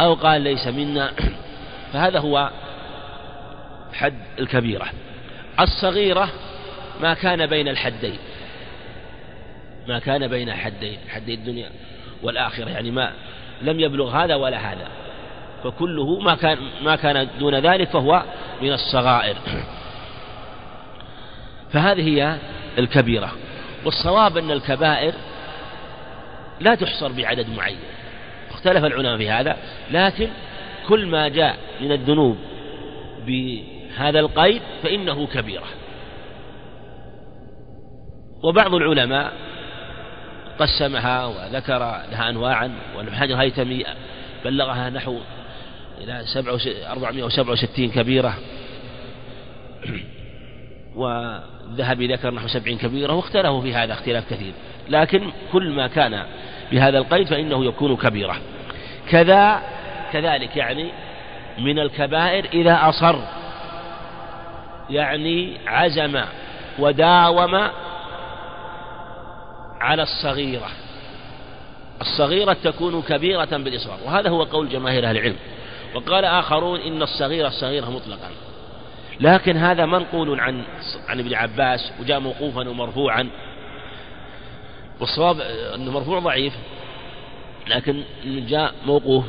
أو 0.00 0.14
قال 0.14 0.40
ليس 0.42 0.66
منا. 0.66 1.12
فهذا 1.92 2.18
هو 2.18 2.50
حد 3.92 4.14
الكبيرة. 4.38 4.86
الصغيرة 5.62 6.28
ما 7.00 7.14
كان 7.14 7.46
بين 7.46 7.68
الحدين. 7.68 8.18
ما 9.88 9.98
كان 9.98 10.28
بين 10.28 10.52
حدين 10.52 10.98
حدي 11.08 11.34
الدنيا 11.34 11.70
والآخرة 12.22 12.70
يعني 12.70 12.90
ما 12.90 13.12
لم 13.62 13.80
يبلغ 13.80 14.16
هذا 14.16 14.34
ولا 14.34 14.72
هذا. 14.72 14.88
فكله 15.64 16.18
ما 16.20 16.34
كان 16.34 16.58
ما 16.82 16.96
كان 16.96 17.28
دون 17.38 17.54
ذلك 17.54 17.88
فهو 17.88 18.22
من 18.62 18.72
الصغائر. 18.72 19.36
فهذه 21.72 22.08
هي 22.08 22.36
الكبيرة. 22.78 23.32
والصواب 23.84 24.36
أن 24.36 24.50
الكبائر 24.50 25.14
لا 26.60 26.74
تحصر 26.74 27.12
بعدد 27.12 27.46
معين. 27.56 27.78
اختلف 28.50 28.84
العلماء 28.84 29.16
في 29.16 29.30
هذا 29.30 29.56
لكن 29.90 30.28
كل 30.88 31.06
ما 31.06 31.28
جاء 31.28 31.56
من 31.80 31.92
الذنوب 31.92 32.36
بهذا 33.90 34.20
القيد 34.20 34.62
فإنه 34.82 35.26
كبيرة. 35.26 35.66
وبعض 38.42 38.74
العلماء 38.74 39.32
قسمها 40.58 41.26
وذكر 41.26 41.78
لها 41.78 42.28
أنواعا 42.28 42.72
وابن 42.96 43.14
حجر 43.14 43.36
بلغها 44.44 44.90
نحو 44.90 45.18
إلى 46.00 46.24
467 46.86 47.90
كبيرة. 47.90 48.34
والذهبي 50.96 52.06
ذكر 52.06 52.34
نحو 52.34 52.48
سبعين 52.48 52.78
كبيرة 52.78 53.12
واختلفوا 53.12 53.62
في 53.62 53.74
هذا 53.74 53.92
اختلاف 53.92 54.30
كثير. 54.30 54.52
لكن 54.90 55.30
كل 55.52 55.70
ما 55.70 55.86
كان 55.86 56.24
بهذا 56.72 56.98
القيد 56.98 57.26
فإنه 57.26 57.64
يكون 57.64 57.96
كبيرة 57.96 58.36
كذا 59.08 59.62
كذلك 60.12 60.56
يعني 60.56 60.90
من 61.58 61.78
الكبائر 61.78 62.44
إذا 62.52 62.88
أصر 62.88 63.18
يعني 64.90 65.58
عزم 65.66 66.20
وداوم 66.78 67.70
على 69.80 70.02
الصغيرة. 70.02 70.68
الصغيرة 72.00 72.52
تكون 72.52 73.02
كبيرة 73.02 73.44
بالإصرار 73.44 73.98
وهذا 74.06 74.30
هو 74.30 74.42
قول 74.42 74.68
جماهير 74.68 75.06
أهل 75.06 75.16
العلم. 75.16 75.36
وقال 75.94 76.24
آخرون 76.24 76.80
إن 76.80 77.02
الصغيرة 77.02 77.48
الصغيرة 77.48 77.90
مطلقا. 77.90 78.30
لكن 79.20 79.56
هذا 79.56 79.86
منقول 79.86 80.40
عن 80.40 80.62
عن 81.08 81.20
ابن 81.20 81.34
عباس 81.34 81.92
وجاء 82.00 82.20
موقوفا 82.20 82.68
ومرفوعا. 82.68 83.28
والصواب 85.00 85.40
أنه 85.74 85.92
مرفوع 85.92 86.18
ضعيف 86.18 86.54
لكن 87.66 88.02
جاء 88.24 88.74
موقوف. 88.86 89.24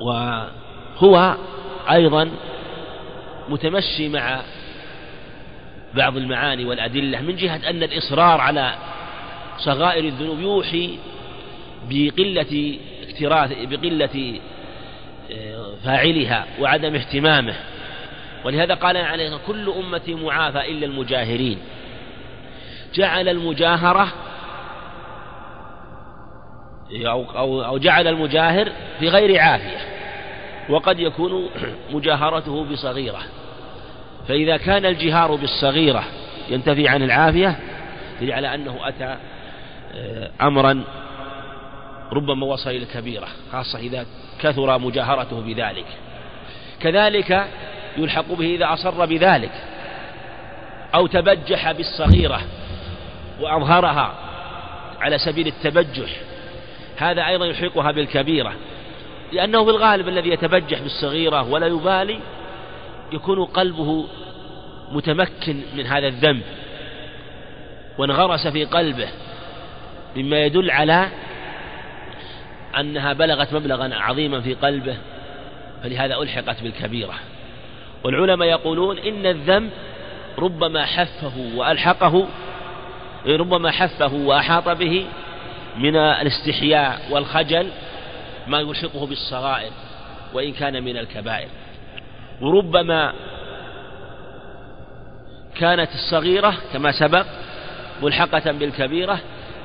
وهو 0.00 1.36
أيضا 1.90 2.30
متمشي 3.48 4.08
مع 4.08 4.42
بعض 5.94 6.16
المعاني 6.16 6.64
والأدلة 6.64 7.20
من 7.20 7.36
جهة 7.36 7.70
أن 7.70 7.82
الإصرار 7.82 8.40
على 8.40 8.74
صغائر 9.58 10.04
الذنوب 10.04 10.40
يوحي 10.40 10.98
بقلة 11.88 12.78
اكتراث 13.08 13.52
بقلة 13.52 14.40
آه، 15.32 15.74
فاعلها 15.84 16.46
وعدم 16.60 16.94
اهتمامه. 16.94 17.54
ولهذا 18.44 18.74
قال 18.74 18.96
عليه 18.96 19.38
كل 19.46 19.70
أمتي 19.70 20.14
معافى 20.14 20.70
إلا 20.70 20.86
المجاهرين. 20.86 21.58
جعل 22.94 23.28
المجاهرة 23.28 24.12
أو, 27.06 27.22
أو, 27.22 27.64
أو 27.64 27.78
جعل 27.78 28.08
المجاهر 28.08 28.72
في 29.00 29.08
غير 29.08 29.40
عافية. 29.40 29.78
وقد 30.68 31.00
يكون 31.00 31.50
مجاهرته 31.90 32.64
بصغيرة. 32.64 33.20
فإذا 34.28 34.56
كان 34.56 34.86
الجهار 34.86 35.34
بالصغيرة 35.34 36.04
ينتفي 36.50 36.88
عن 36.88 37.02
العافية 37.02 37.56
دليل 38.20 38.34
على 38.34 38.54
أنه 38.54 38.88
أتى 38.88 39.16
آه، 39.94 40.30
أمرا 40.40 40.84
ربما 42.12 42.46
وصل 42.46 42.70
إلى 42.70 42.82
الكبيرة 42.82 43.28
خاصة 43.52 43.78
إذا 43.78 44.06
كثر 44.40 44.78
مجاهرته 44.78 45.40
بذلك. 45.40 45.86
كذلك 46.80 47.46
يلحق 47.96 48.32
به 48.32 48.54
إذا 48.54 48.72
أصر 48.72 49.06
بذلك 49.06 49.52
أو 50.94 51.06
تبجح 51.06 51.72
بالصغيرة 51.72 52.40
وأظهرها 53.40 54.14
على 55.00 55.18
سبيل 55.18 55.46
التبجح. 55.46 56.10
هذا 56.96 57.26
أيضا 57.26 57.46
يلحقها 57.46 57.92
بالكبيرة 57.92 58.52
لأنه 59.32 59.64
في 59.64 59.70
الغالب 59.70 60.08
الذي 60.08 60.30
يتبجح 60.30 60.80
بالصغيرة 60.80 61.50
ولا 61.50 61.66
يبالي 61.66 62.20
يكون 63.12 63.44
قلبه 63.44 64.06
متمكن 64.92 65.60
من 65.76 65.86
هذا 65.86 66.06
الذنب 66.06 66.42
وانغرس 67.98 68.46
في 68.46 68.64
قلبه 68.64 69.08
مما 70.16 70.44
يدل 70.44 70.70
على 70.70 71.08
أنها 72.80 73.12
بلغت 73.12 73.52
مبلغا 73.52 73.94
عظيما 73.94 74.40
في 74.40 74.54
قلبه 74.54 74.96
فلهذا 75.82 76.16
ألحقت 76.16 76.62
بالكبيرة. 76.62 77.14
والعلماء 78.04 78.48
يقولون 78.48 78.98
إن 78.98 79.26
الذنب 79.26 79.70
ربما 80.38 80.86
حفه 80.86 81.32
وألحقه 81.56 82.26
ربما 83.26 83.70
حفه 83.70 84.14
وأحاط 84.14 84.68
به 84.68 85.06
من 85.76 85.96
الاستحياء 85.96 87.00
والخجل 87.10 87.70
ما 88.46 88.60
يلحقه 88.60 89.06
بالصغائر 89.06 89.70
وإن 90.34 90.52
كان 90.52 90.82
من 90.82 90.96
الكبائر. 90.96 91.48
وربما 92.40 93.12
كانت 95.58 95.90
الصغيرة 95.94 96.54
كما 96.72 96.92
سبق 96.92 97.26
ملحقة 98.02 98.52
بالكبيرة 98.52 99.18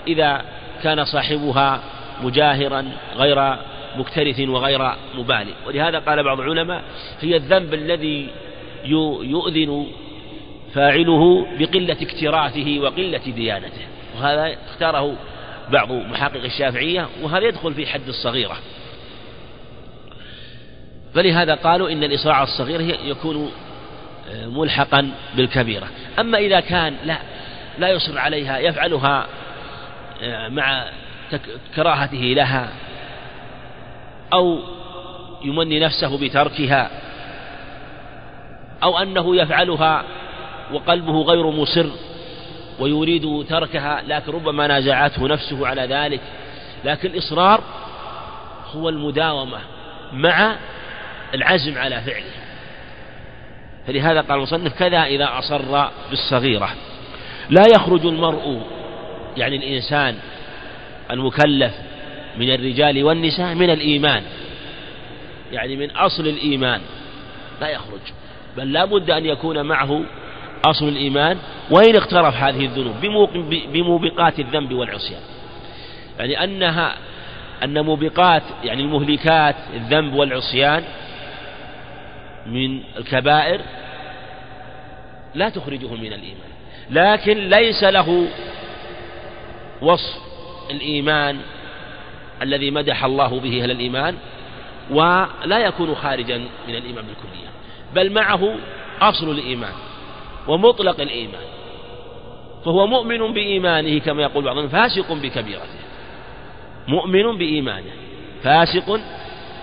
إذا 0.08 0.42
كان 0.84 1.06
صاحبها 1.06 1.82
مجاهرا 2.24 2.86
غير 3.16 3.58
مكترث 3.98 4.40
وغير 4.40 4.92
مبالي. 5.16 5.54
ولهذا 5.68 6.00
قال 6.00 6.24
بعض 6.24 6.40
العلماء 6.40 6.82
هي 7.22 7.36
الذنب 7.36 7.74
الذي 7.74 8.30
يؤذن 9.24 9.88
فاعله 10.74 11.48
بقلة 11.60 11.98
اكتراثه 12.02 12.80
وقلة 12.80 13.22
ديانته. 13.36 13.82
وهذا 14.18 14.56
اختاره 14.70 15.16
بعض 15.72 15.92
محقق 15.92 16.44
الشافعية 16.44 17.08
وهذا 17.22 17.46
يدخل 17.46 17.74
في 17.74 17.88
حد 17.88 18.08
الصغيرة. 18.08 18.58
فلهذا 21.16 21.56
قالوا 21.56 21.90
إن 21.90 22.04
الإصراع 22.04 22.44
الصغير 22.44 22.98
يكون 23.06 23.52
آه، 24.30 24.46
ملحقا 24.46 25.12
بالكبيرة. 25.36 25.88
أما 26.20 26.38
إذا 26.38 26.60
كان 26.60 26.96
لا 27.06 27.18
لا 27.80 27.90
يصر 27.90 28.20
عليها 28.20 28.60
يفعلها 28.60 29.28
آه، 30.22 30.48
مع 30.48 30.86
كراهته 31.76 32.18
لها 32.18 32.70
أو 34.34 34.60
يمني 35.44 35.80
نفسه 35.80 36.18
بتركها 36.18 36.90
أو 38.84 38.98
أنه 38.98 39.36
يفعلها 39.36 40.04
وقلبه 40.74 41.22
غير 41.22 41.48
مصر 41.52 41.86
ويريد 42.80 43.46
تركها 43.50 44.02
لكن 44.08 44.32
ربما 44.32 44.68
نازعته 44.68 45.28
نفسه 45.28 45.68
على 45.68 45.82
ذلك. 45.82 46.22
لكن 46.86 47.10
الإصرار 47.10 47.64
هو 48.76 48.90
المداومة 48.90 49.60
مع 50.14 50.56
العزم 51.34 51.78
على 51.78 52.02
فعله. 52.02 52.32
فلهذا 53.88 54.22
قال 54.22 54.38
المصنف 54.38 54.80
كذا 54.80 55.04
إذا 55.04 55.30
أصر 55.40 55.90
بالصغيرة. 56.10 56.70
لا 57.50 57.64
يخرج 57.76 58.06
المرء 58.06 58.62
يعني 59.38 59.56
الإنسان 59.56 60.16
المكلف 61.12 61.74
من 62.38 62.54
الرجال 62.54 63.04
والنساء 63.04 63.56
من 63.56 63.70
الإيمان. 63.70 64.24
يعني 65.52 65.76
من 65.76 65.92
أصل 65.92 66.28
الإيمان. 66.28 66.82
لا 67.62 67.70
يخرج. 67.70 68.00
بل 68.58 68.74
لا 68.74 68.86
بد 68.86 69.12
أن 69.12 69.26
يكون 69.26 69.62
معه 69.62 70.02
أصل 70.66 70.88
الإيمان 70.88 71.38
وإن 71.72 71.96
اقترف 71.96 72.36
هذه 72.36 72.66
الذنوب 72.66 72.96
بموبقات 73.74 74.40
الذنب 74.40 74.74
والعصيان. 74.74 75.22
يعني 76.20 76.44
أنها 76.44 76.96
أن 77.64 77.86
موبقات 77.86 78.44
يعني 78.64 78.82
المهلكات 78.82 79.56
الذنب 79.74 80.14
والعصيان 80.14 80.84
من 82.46 82.82
الكبائر 82.98 83.62
لا 85.36 85.50
تخرجه 85.50 85.94
من 85.94 86.14
الإيمان. 86.14 86.50
لكن 86.90 87.50
ليس 87.50 87.84
له 87.84 88.28
وصف 89.82 90.18
الإيمان 90.72 91.40
الذي 92.42 92.72
مدح 92.72 93.04
الله 93.04 93.40
به 93.40 93.64
أهل 93.64 93.72
الإيمان 93.72 94.16
ولا 94.90 95.60
يكون 95.60 95.96
خارجا 95.96 96.38
من 96.38 96.76
الإيمان 96.76 97.06
بالكلية 97.06 97.50
بل 97.96 98.12
معه 98.12 98.56
أصل 99.02 99.32
الإيمان 99.32 99.74
ومطلق 100.48 101.02
الإيمان 101.02 101.42
فهو 102.66 102.88
مؤمن 102.88 103.34
بإيمانه 103.34 104.00
كما 104.00 104.22
يقول 104.22 104.44
بعضهم 104.44 104.68
فاسق 104.68 105.14
بكبيرته 105.14 105.80
مؤمن 106.88 107.38
بإيمانه 107.38 107.92
فاسق 108.44 109.00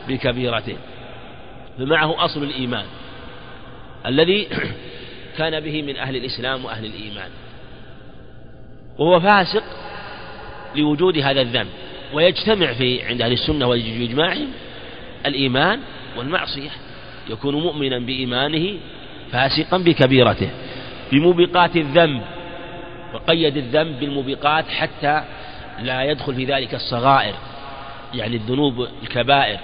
بكبيرته. 0.08 0.76
فمعه 1.78 2.24
أصل 2.24 2.42
الإيمان 2.42 2.84
الذي 4.06 4.48
كان 5.38 5.60
به 5.60 5.82
من 5.82 5.96
أهل 5.96 6.16
الإسلام 6.16 6.64
وأهل 6.64 6.84
الإيمان. 6.84 7.30
وهو 8.98 9.20
فاسق 9.20 9.64
لوجود 10.76 11.18
هذا 11.18 11.40
الذنب 11.40 11.68
ويجتمع 12.12 12.72
في 12.72 13.02
عند 13.02 13.22
أهل 13.22 13.32
السنة 13.32 13.66
وإجماعهم 13.66 14.48
الإيمان 15.26 15.80
والمعصية. 16.16 16.70
يكون 17.30 17.54
مؤمنا 17.54 17.98
بإيمانه 17.98 18.78
فاسقا 19.32 19.78
بكبيرته 19.78 20.50
بموبقات 21.12 21.76
الذنب 21.76 22.22
وقيد 23.14 23.56
الذنب 23.56 24.00
بالموبقات 24.00 24.64
حتى 24.68 25.24
لا 25.82 26.02
يدخل 26.02 26.34
في 26.34 26.44
ذلك 26.44 26.74
الصغائر 26.74 27.34
يعني 28.14 28.36
الذنوب 28.36 28.88
الكبائر. 29.02 29.58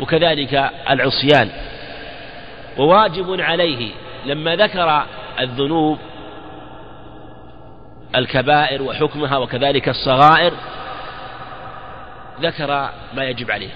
وكذلك 0.00 0.70
العصيان. 0.90 1.50
وواجب 2.78 3.40
عليه 3.40 3.90
لما 4.26 4.56
ذكر 4.56 5.02
الذنوب 5.40 5.98
الكبائر 8.16 8.82
وحكمها 8.82 9.36
وكذلك 9.36 9.88
الصغائر 9.88 10.52
ذكر 12.40 12.90
ما 13.14 13.24
يجب 13.24 13.50
عليه. 13.50 13.70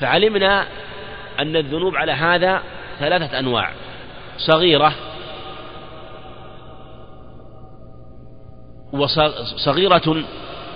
فعلمنا 0.00 0.66
أن 1.40 1.56
الذنوب 1.56 1.96
على 1.96 2.12
هذا 2.12 2.62
ثلاثة 3.00 3.38
أنواع. 3.38 3.70
صغيرة 4.38 4.92
وصغيرة 8.92 10.24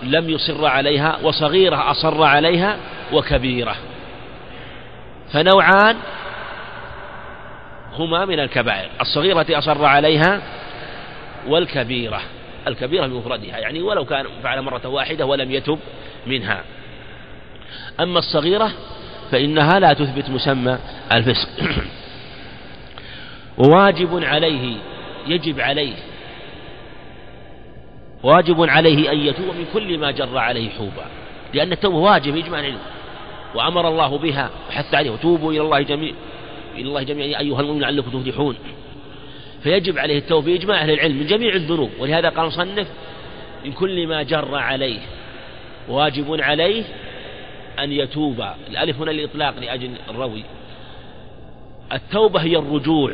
لم 0.03 0.31
يصر 0.31 0.67
عليها 0.67 1.19
وصغيرة 1.23 1.91
أصر 1.91 2.23
عليها 2.23 2.77
وكبيرة. 3.13 3.77
فنوعان 5.33 5.97
هما 7.93 8.25
من 8.25 8.41
الكبائر 8.41 8.91
الصغيرة 9.01 9.47
أصر 9.51 9.85
عليها 9.85 10.43
والكبيرة 11.47 12.23
الكبيرة 12.67 13.07
بمفردها 13.07 13.59
يعني 13.59 13.83
ولو 13.83 14.05
كان 14.05 14.27
فعل 14.43 14.63
مرة 14.63 14.89
واحدة 14.89 15.27
ولم 15.27 15.51
يتب 15.51 15.79
منها. 16.27 16.63
أما 18.01 18.19
الصغيرة 18.19 18.73
فإنها 19.31 19.79
لا 19.79 19.93
تثبت 19.93 20.31
مسمى 20.31 20.79
الفسق. 21.13 21.49
وواجب 23.59 24.25
عليه 24.25 24.77
يجب 25.27 25.61
عليه 25.61 25.95
واجب 28.23 28.63
عليه 28.63 29.13
أن 29.13 29.19
يتوب 29.19 29.55
من 29.55 29.67
كل 29.73 29.99
ما 29.99 30.11
جر 30.11 30.39
عليه 30.39 30.71
حوبا 30.71 31.07
لأن 31.55 31.73
التوبة 31.73 31.97
واجب 31.97 32.37
يجمع 32.37 32.61
العلم. 32.61 32.79
وأمر 33.57 33.89
الله 33.89 34.19
بها 34.19 34.51
وحث 34.69 34.95
عليه. 34.95 35.11
وتوبوا 35.11 35.53
إلى 35.53 35.61
الله 35.61 35.81
جميع 35.81 36.13
إلى 36.75 36.89
الله 36.89 37.03
جميعا. 37.03 37.41
أيها 37.41 37.61
المؤمنون 37.61 37.81
لعلكم 37.81 38.23
تفلحون. 38.23 38.57
فيجب 39.63 39.99
عليه 39.99 40.19
التوبة 40.19 40.47
بإجماع 40.47 40.83
أهل 40.83 40.91
العلم 40.91 41.17
من 41.17 41.27
جميع 41.27 41.55
الذنوب. 41.55 41.91
ولهذا 41.99 42.29
قال 42.29 42.47
مصنف 42.47 42.89
من 43.65 43.73
كل 43.73 44.07
ما 44.07 44.23
جر 44.23 44.55
عليه 44.55 45.01
واجب 45.89 46.41
عليه 46.41 46.85
أن 47.79 47.93
يتوب. 47.93 48.45
الألف 48.71 49.01
هنا 49.01 49.11
الإطلاق 49.11 49.59
لأجل 49.61 49.91
الروي. 50.11 50.43
التوبة 51.93 52.41
هي 52.41 52.57
الرجوع 52.57 53.13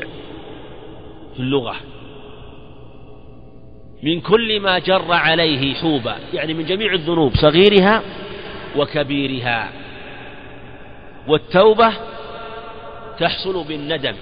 في 1.35 1.41
اللغة. 1.41 1.77
من 4.03 4.21
كل 4.21 4.61
ما 4.61 4.79
جر 4.79 5.13
عليه 5.13 5.75
حوبا. 5.75 6.17
يعني 6.35 6.55
من 6.55 6.65
جميع 6.65 6.93
الذنوب 6.93 7.33
صغيرها 7.37 8.03
وكبيرها. 8.77 9.82
والتوبة 11.29 11.93
تحصل 13.19 13.65
بالندم. 13.65 14.17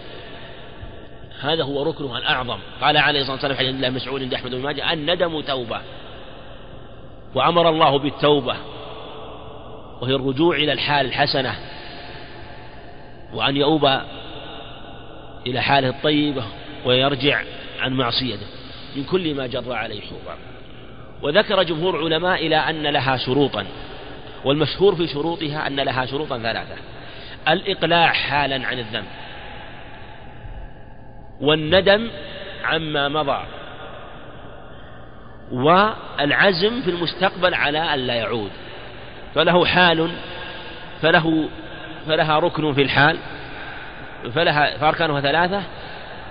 هذا 1.40 1.64
هو 1.64 1.82
ركنها 1.82 2.18
الأعظم. 2.18 2.58
قال 2.80 2.96
عليه 2.96 3.20
الصلاة 3.20 3.34
والسلام 3.34 3.56
حديث 3.56 3.70
الله 3.70 3.90
مسعود 3.90 4.22
عند 4.22 4.34
أحمد 4.34 4.54
بن 4.54 4.62
ماجه 4.62 4.92
الندم 4.92 5.40
توبة. 5.40 5.80
وأمر 7.34 7.68
الله 7.68 7.98
بالتوبة. 7.98 8.56
وهي 10.00 10.14
الرجوع 10.14 10.56
إلى 10.56 10.72
الحال 10.72 11.06
الحسنة. 11.06 11.54
وأن 13.34 13.56
يؤوب 13.56 13.90
إلى 15.46 15.60
حاله 15.60 15.88
الطيبة 15.88 16.44
ويرجع 16.84 17.42
عن 17.80 17.92
معصيته. 17.92 18.46
من 18.96 19.04
كل 19.04 19.34
ما 19.34 19.46
جر 19.46 19.72
عليه 19.72 20.00
حوبا. 20.00 20.38
وذكر 21.22 21.62
جمهور 21.62 22.04
علماء 22.04 22.46
إلى 22.46 22.56
أن 22.56 22.82
لها 22.82 23.16
شروطا. 23.16 23.66
والمشهور 24.44 24.94
في 24.94 25.06
شروطها 25.06 25.66
أن 25.66 25.80
لها 25.80 26.06
شروطا 26.06 26.38
ثلاثة. 26.38 26.74
الإقلاع 27.48 28.12
حالا 28.12 28.66
عن 28.66 28.78
الذنب. 28.78 29.06
والندم 31.40 32.10
عما 32.64 33.08
مضى. 33.08 33.44
والعزم 35.52 36.82
في 36.82 36.90
المستقبل 36.90 37.54
على 37.54 37.78
أن 37.78 37.98
لا 37.98 38.14
يعود. 38.14 38.50
فله 39.34 39.66
حال 39.66 40.10
فله 41.02 41.48
فلها 42.06 42.38
ركن 42.38 42.72
في 42.72 42.82
الحال 42.82 43.18
فلها 44.34 44.78
فأركانها 44.78 45.20
ثلاثة. 45.20 45.62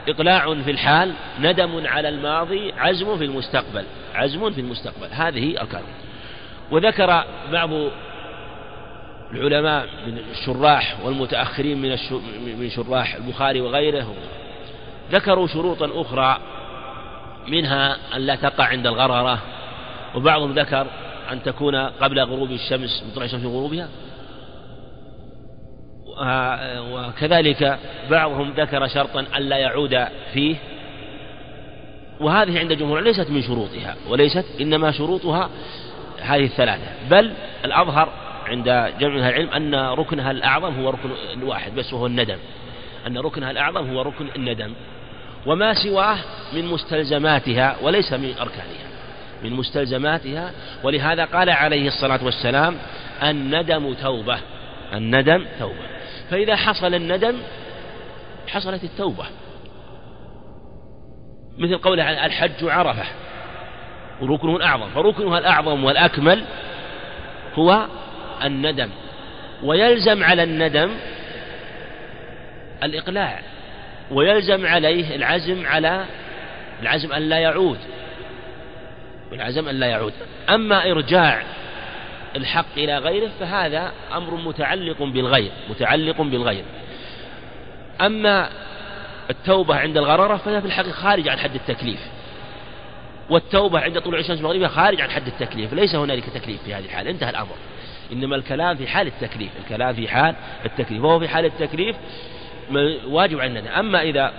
إقلاع 0.08 0.56
في 0.56 0.72
الحال 0.72 1.14
ندم 1.40 1.88
على 1.88 2.10
الماضي 2.10 2.74
عزم 2.78 3.18
في 3.18 3.26
المستقبل. 3.26 3.86
عزم 4.16 4.52
في 4.52 4.62
المستقبل. 4.62 5.08
هذه 5.12 5.62
أركان 5.62 5.84
وذكر 6.72 7.24
بعض 7.52 7.70
العلماء 9.32 9.88
من 10.08 10.18
الشراح 10.32 10.98
والمتأخرين 11.06 11.82
من 11.82 11.90
من 12.60 12.70
شراح 12.70 13.16
البخاري 13.16 13.62
وغيره 13.62 14.14
ذكروا 15.12 15.48
شروطا 15.48 16.02
أخرى 16.02 16.38
منها 17.48 17.98
أن 18.16 18.22
لا 18.22 18.36
تقع 18.36 18.66
عند 18.66 18.88
الغررة 18.88 19.40
وبعضهم 20.16 20.52
ذكر 20.52 20.88
أن 21.32 21.44
تكون 21.44 21.76
قبل 21.76 22.20
غروب 22.20 22.52
الشمس 22.52 23.04
من 23.04 23.12
طلوع 23.12 23.26
الشمس 23.26 23.46
غروبها 23.46 23.90
وكذلك 26.92 27.80
بعضهم 28.10 28.54
ذكر 28.58 28.88
شرطا 28.88 29.20
ألا 29.20 29.58
يعود 29.58 30.08
فيه. 30.34 30.56
وهذه 32.20 32.60
عند 32.60 32.72
الجمهور 32.72 33.02
ليست 33.02 33.30
من 33.30 33.42
شروطها 33.42 33.96
وليست 34.10 34.46
إنما 34.62 34.92
شروطها 34.92 35.50
هذه 36.22 36.46
الثلاثة. 36.46 36.92
بل 37.10 37.34
الأظهر 37.66 38.10
عند 38.46 38.94
جمع 39.00 39.30
العلم 39.30 39.50
أن 39.50 39.76
ركنها 39.76 40.32
الأعظم 40.32 40.82
هو 40.82 40.90
ركن 40.90 41.10
الواحد 41.34 41.76
بس 41.76 41.94
وهو 41.94 42.06
الندم. 42.06 42.38
أن 43.08 43.18
ركنها 43.18 43.52
الأعظم 43.52 43.90
هو 43.90 44.02
ركن 44.02 44.28
الندم. 44.36 44.74
وما 45.46 45.74
سواه 45.74 46.18
من 46.54 46.66
مستلزماتها 46.66 47.76
وليس 47.82 48.14
من 48.14 48.34
أركانها. 48.42 48.90
من 49.44 49.54
مستلزماتها 49.54 50.52
ولهذا 50.84 51.26
قال 51.26 51.50
عليه 51.50 51.88
الصلاة 51.88 52.24
والسلام 52.24 52.76
الندم 53.24 53.94
توبة. 53.94 54.40
الندم 54.94 55.46
توبة. 55.60 56.00
فإذا 56.30 56.56
حصل 56.56 56.96
الندم 56.96 57.36
حصلت 58.48 58.84
التوبة. 58.84 59.26
مثل 61.58 61.78
قوله 61.78 62.26
الحج 62.26 62.64
عرفة. 62.64 63.06
وركنه 64.22 64.56
الأعظم. 64.56 64.90
فركنها 64.90 65.40
الأعظم 65.40 65.84
والأكمل 65.84 66.44
هو 67.54 67.86
الندم. 68.44 68.90
ويلزم 69.64 70.24
على 70.24 70.44
الندم 70.44 70.92
الإقلاع. 72.84 73.40
ويلزم 74.12 74.66
عليه 74.66 75.16
العزم 75.16 75.68
على 75.68 76.06
العزم 76.82 77.14
أن 77.14 77.30
لا 77.30 77.40
يعود. 77.40 77.80
والعزم 79.32 79.68
أن 79.68 79.80
لا 79.80 79.88
يعود. 79.88 80.14
أما 80.50 80.92
إرجاع 80.92 81.44
الحق 82.36 82.78
إلى 82.78 82.98
غيره 82.98 83.30
فهذا 83.40 83.92
أمر 84.16 84.36
متعلق 84.36 85.04
بالغير 85.04 85.52
متعلق 85.70 86.22
بالغير 86.22 86.64
أما 88.02 88.50
التوبة 89.30 89.76
عند 89.76 89.98
الغررة 89.98 90.38
فهي 90.38 90.62
في 90.62 90.68
الحقيقة 90.68 90.92
خارج 90.92 91.28
عن 91.28 91.38
حد 91.40 91.56
التكليف. 91.56 92.00
والتوبة 93.30 93.80
عند 93.80 94.02
طلوع 94.02 94.20
الشمس 94.20 94.40
المغربية 94.40 94.68
خارج 94.68 95.02
عن 95.02 95.10
حد 95.10 95.28
التكليف 95.28 95.74
ليس 95.74 95.96
هنالك 95.96 96.24
تكليف 96.30 96.64
في 96.64 96.74
هذه 96.74 96.86
الحال 96.86 97.08
انتهى 97.08 97.30
الأمر. 97.30 97.56
إنما 98.14 98.36
الكلام 98.36 98.78
في 98.78 98.88
حال 98.88 99.08
التكليف 99.08 99.52
الكلام 99.64 99.94
في 99.94 100.08
حال 100.08 100.36
التكليف 100.66 101.04
وهو 101.04 101.20
في 101.20 101.28
حال 101.28 101.46
التكليف 101.46 101.96
واجب 103.08 103.40
علينا. 103.40 103.80
أما 103.80 104.02
إذا 104.02 104.34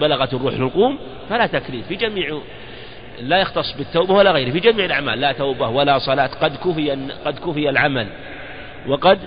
بلغت 0.00 0.34
الروح 0.34 0.52
الحلقوم 0.52 0.98
فلا 1.28 1.46
تكليف 1.46 1.86
في 1.86 1.94
جميع 1.94 2.40
لا 3.20 3.38
يختص 3.38 3.72
بالتوبة 3.72 4.14
ولا 4.14 4.32
غيره 4.32 4.50
في 4.50 4.60
جميع 4.60 4.84
الأعمال 4.84 5.20
لا 5.20 5.32
توبة 5.32 5.68
ولا 5.68 5.98
صلاة 5.98 6.26
قد 6.26 6.56
كفي 6.56 6.90
قد 7.24 7.38
كفي 7.38 7.68
العمل 7.70 8.06
وقد 8.88 9.18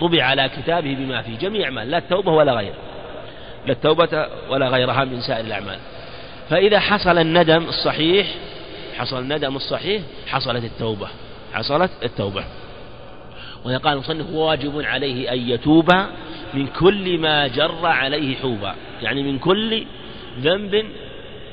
طبع 0.00 0.24
على 0.24 0.48
كتابه 0.48 0.94
بما 0.94 1.22
فيه 1.22 1.38
جميع 1.38 1.60
الأعمال 1.60 1.90
لا 1.90 1.98
التوبة 1.98 2.32
ولا 2.32 2.52
غيره 2.52 2.74
لا 3.66 3.72
التوبة 3.72 4.26
ولا 4.48 4.68
غيرها 4.68 5.04
من 5.04 5.20
سائر 5.20 5.44
الأعمال. 5.44 5.78
فإذا 6.50 6.80
حصل 6.80 7.18
الندم 7.18 7.64
الصحيح 7.64 8.26
حصل 8.96 9.18
الندم 9.18 9.56
الصحيح 9.56 10.02
حصلت 10.26 10.64
التوبة 10.64 11.08
حصلت 11.56 11.90
التوبة. 12.02 12.44
ويقال 13.64 13.92
المصنف 13.92 14.30
واجب 14.30 14.82
عليه 14.84 15.32
أن 15.32 15.50
يتوب 15.50 15.92
من 16.54 16.66
كل 16.66 17.18
ما 17.18 17.46
جر 17.46 17.86
عليه 17.86 18.36
حوبا. 18.36 18.74
يعني 19.02 19.22
من 19.22 19.38
كل 19.38 19.84
ذنب 20.40 20.84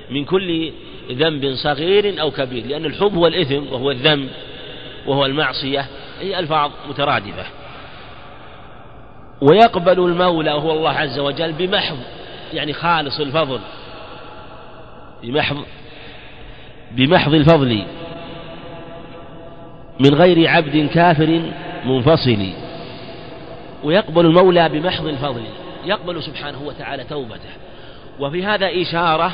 من 0.09 0.25
كل 0.25 0.71
ذنب 1.11 1.55
صغير 1.55 2.21
أو 2.21 2.31
كبير. 2.31 2.65
لأن 2.65 2.85
الحب 2.85 3.15
هو 3.15 3.27
الإثم 3.27 3.73
وهو 3.73 3.91
الذنب 3.91 4.29
وهو 5.07 5.25
المعصية 5.25 5.85
هي 6.21 6.39
ألفاظ 6.39 6.71
مترادفة. 6.89 7.45
ويقبل 9.41 9.99
المولى 9.99 10.51
وهو 10.51 10.71
الله 10.71 10.91
عز 10.91 11.19
وجل 11.19 11.51
بمحض 11.51 11.97
يعني 12.53 12.73
خالص 12.73 13.19
الفضل. 13.19 13.59
بمحض 15.23 15.57
بمحض 16.91 17.33
الفضل 17.33 17.85
من 19.99 20.13
غير 20.13 20.49
عبد 20.49 20.89
كافر 20.93 21.41
منفصل 21.85 22.49
ويقبل 23.83 24.25
المولى 24.25 24.69
بمحض 24.69 25.05
الفضل 25.05 25.43
يقبل 25.85 26.23
سبحانه 26.23 26.61
وتعالى 26.63 27.03
توبته. 27.03 27.49
وفي 28.19 28.45
هذا 28.45 28.81
إشارة 28.81 29.31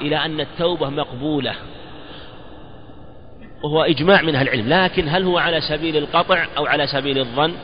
إلى 0.00 0.16
أن 0.16 0.40
التوبة 0.40 0.88
مقبولة 0.88 1.54
وهو 3.62 3.82
إجماع 3.82 4.22
من 4.22 4.34
أهل 4.34 4.48
العلم. 4.48 4.68
لكن 4.68 5.08
هل 5.08 5.24
هو 5.24 5.38
على 5.38 5.60
سبيل 5.60 5.96
القطع 5.96 6.46
أو 6.56 6.66
على 6.66 6.86
سبيل 6.86 7.18
الظن؟ 7.18 7.54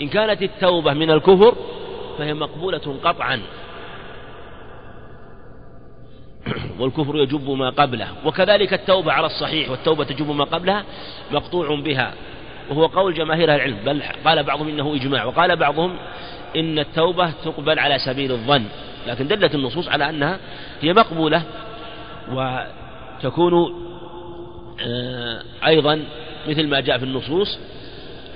إن 0.00 0.08
كانت 0.08 0.42
التوبة 0.42 0.92
من 0.92 1.10
الكفر 1.10 1.56
فهي 2.18 2.34
مقبولة 2.34 2.96
قطعا. 3.04 3.40
والكفر 6.80 7.16
يجب 7.16 7.50
ما 7.50 7.70
قبله. 7.70 8.08
وكذلك 8.24 8.72
التوبة 8.72 9.12
على 9.12 9.26
الصحيح 9.26 9.70
والتوبة 9.70 10.04
تجب 10.04 10.30
ما 10.30 10.44
قبلها 10.44 10.84
مقطوع 11.30 11.80
بها. 11.80 12.14
وهو 12.70 12.86
قول 12.86 13.14
جماهير 13.14 13.54
العلم 13.54 13.76
بل 13.86 14.02
قال 14.24 14.42
بعضهم 14.42 14.68
إنه 14.68 14.94
إجماع 14.94 15.24
وقال 15.24 15.56
بعضهم 15.56 15.96
إن 16.56 16.78
التوبة 16.78 17.30
تقبل 17.44 17.78
على 17.78 17.98
سبيل 17.98 18.32
الظن. 18.32 18.64
لكن 19.06 19.26
دلت 19.26 19.54
النصوص 19.54 19.88
على 19.88 20.10
أنها 20.10 20.38
هي 20.80 20.92
مقبولة 20.92 21.42
وتكون 22.32 23.74
آه، 24.86 25.42
أيضا 25.66 26.04
مثل 26.48 26.68
ما 26.68 26.80
جاء 26.80 26.98
في 26.98 27.04
النصوص 27.04 27.58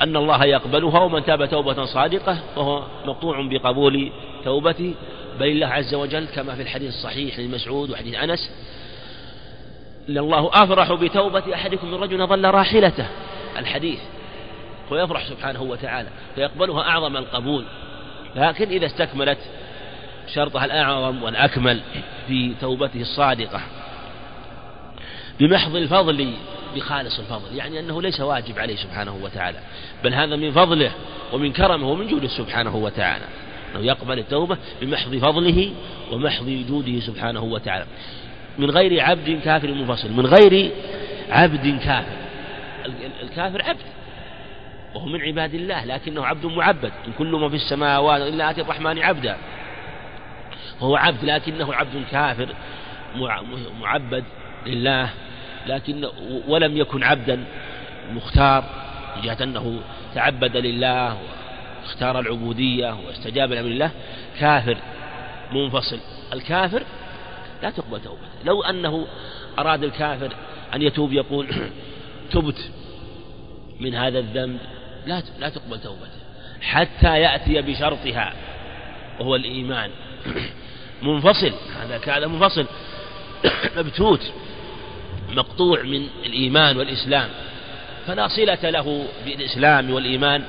أن 0.02 0.16
الله 0.16 0.44
يقبلها 0.44 1.00
ومن 1.00 1.24
تاب 1.24 1.50
توبة 1.50 1.85
صادقة 1.85 2.38
فهو 2.57 2.83
مقطوع 3.07 3.48
بقبول 3.50 4.12
توبته 4.44 4.94
بل 5.38 5.47
الله 5.47 5.66
عز 5.66 5.94
وجل 5.94 6.27
كما 6.35 6.55
في 6.55 6.62
الحديث 6.62 6.88
الصحيح 6.88 7.38
لمسعود 7.38 7.90
وحديث 7.90 8.14
أنس 8.14 8.51
الله 10.09 10.51
أفرح 10.53 10.92
بتوبة 10.92 11.55
أحدكم 11.55 11.90
من 11.90 11.94
رجل 11.94 12.27
ظل 12.27 12.44
راحلته. 12.44 13.07
الحديث 13.59 13.99
ويفرح 14.90 15.27
سبحانه 15.27 15.62
وتعالى 15.62 16.09
فيقبلها 16.35 16.83
أعظم 16.83 17.16
القبول. 17.16 17.64
لكن 18.37 18.68
إذا 18.68 18.87
استكملت 18.87 19.38
شرطها 20.35 20.64
الأعظم 20.64 21.23
والأكمل 21.23 21.81
في 22.27 22.55
توبته 22.61 23.01
الصادقة. 23.01 23.61
بمحض 25.40 25.77
الفضل 25.77 26.33
بخالص 26.77 27.18
الفضل 27.18 27.57
يعني 27.57 27.81
أنه 27.81 28.03
ليس 28.03 28.20
واجب 28.20 28.59
عليه 28.59 28.77
سبحانه 28.77 29.18
وتعالى 29.23 29.59
بل 30.05 30.14
هذا 30.14 30.37
من 30.37 30.53
فضله 30.53 30.92
ومن 31.33 31.53
كرمه 31.53 31.88
ومن 31.88 32.09
جوده 32.09 32.29
سبحانه 32.29 32.77
وتعالى. 32.77 33.25
أنه 33.74 33.87
يقبل 33.87 34.18
التوبة 34.18 34.58
بمحض 34.80 35.16
فضله 35.16 35.70
ومحض 36.12 36.64
جوده 36.68 37.00
سبحانه 37.00 37.42
وتعالى. 37.42 37.87
من 38.58 38.70
غير 38.70 39.00
عبد 39.00 39.40
كافر 39.44 39.68
منفصل. 39.68 40.12
من 40.12 40.26
غير 40.26 40.70
عبد 41.30 41.78
كافر. 41.84 42.16
الكافر 43.22 43.62
عبد. 43.62 43.80
وهو 44.94 45.06
من 45.06 45.20
عباد 45.20 45.54
الله 45.54 45.84
لكنه 45.84 46.26
عبد 46.26 46.46
معبد. 46.46 46.92
إن 47.06 47.12
كل 47.18 47.26
ما 47.26 47.48
في 47.48 47.56
السماوات 47.56 48.22
إلا 48.22 48.50
آتي 48.50 48.60
الرحمن 48.60 48.98
عبدا. 48.98 49.37
وهو 50.80 50.96
عبد 50.96 51.24
لكنه 51.24 51.74
عبد 51.74 52.04
كافر 52.10 52.48
معبد 53.80 54.24
لله 54.66 55.10
لكن 55.66 56.08
ولم 56.48 56.76
يكن 56.76 57.02
عبدا 57.02 57.44
مختار. 58.12 58.64
من 59.16 59.22
جهة 59.22 59.42
أنه 59.42 59.80
تعبد 60.14 60.56
لله 60.56 61.18
واختار 61.85 62.20
العبودية 62.20 62.97
واستجاب 63.07 63.53
لأمر 63.53 63.68
الله 63.68 63.90
كافر 64.40 64.77
منفصل. 65.53 65.99
الكافر 66.33 66.83
لا 67.62 67.70
تقبل 67.70 68.01
توبته. 68.01 68.29
لو 68.44 68.62
أنه 68.62 69.07
أراد 69.59 69.85
الكافر 69.85 70.33
أن 70.75 70.83
يتوب 70.83 71.12
يقول 71.12 71.49
تبت 72.33 72.70
من 73.81 73.94
هذا 73.94 74.18
الذنب 74.18 74.59
لا 75.07 75.23
لا 75.40 75.49
تقبل 75.49 75.81
توبته. 75.81 76.25
حتى 76.61 77.20
يأتي 77.20 77.62
بشرطها 77.62 78.33
وهو 79.20 79.37
الإيمان. 79.37 79.90
منفصل 81.03 81.53
هذا 81.81 82.01
هذا 82.07 82.27
منفصل. 82.27 82.66
مبتوت 83.77 84.33
مقطوع 85.31 85.83
من 85.83 86.09
الإيمان 86.27 86.77
والإسلام. 86.77 87.29
فلا 88.07 88.29
صلة 88.29 88.70
له 88.70 89.07
بالإسلام 89.25 89.90
والإيمان. 89.90 90.44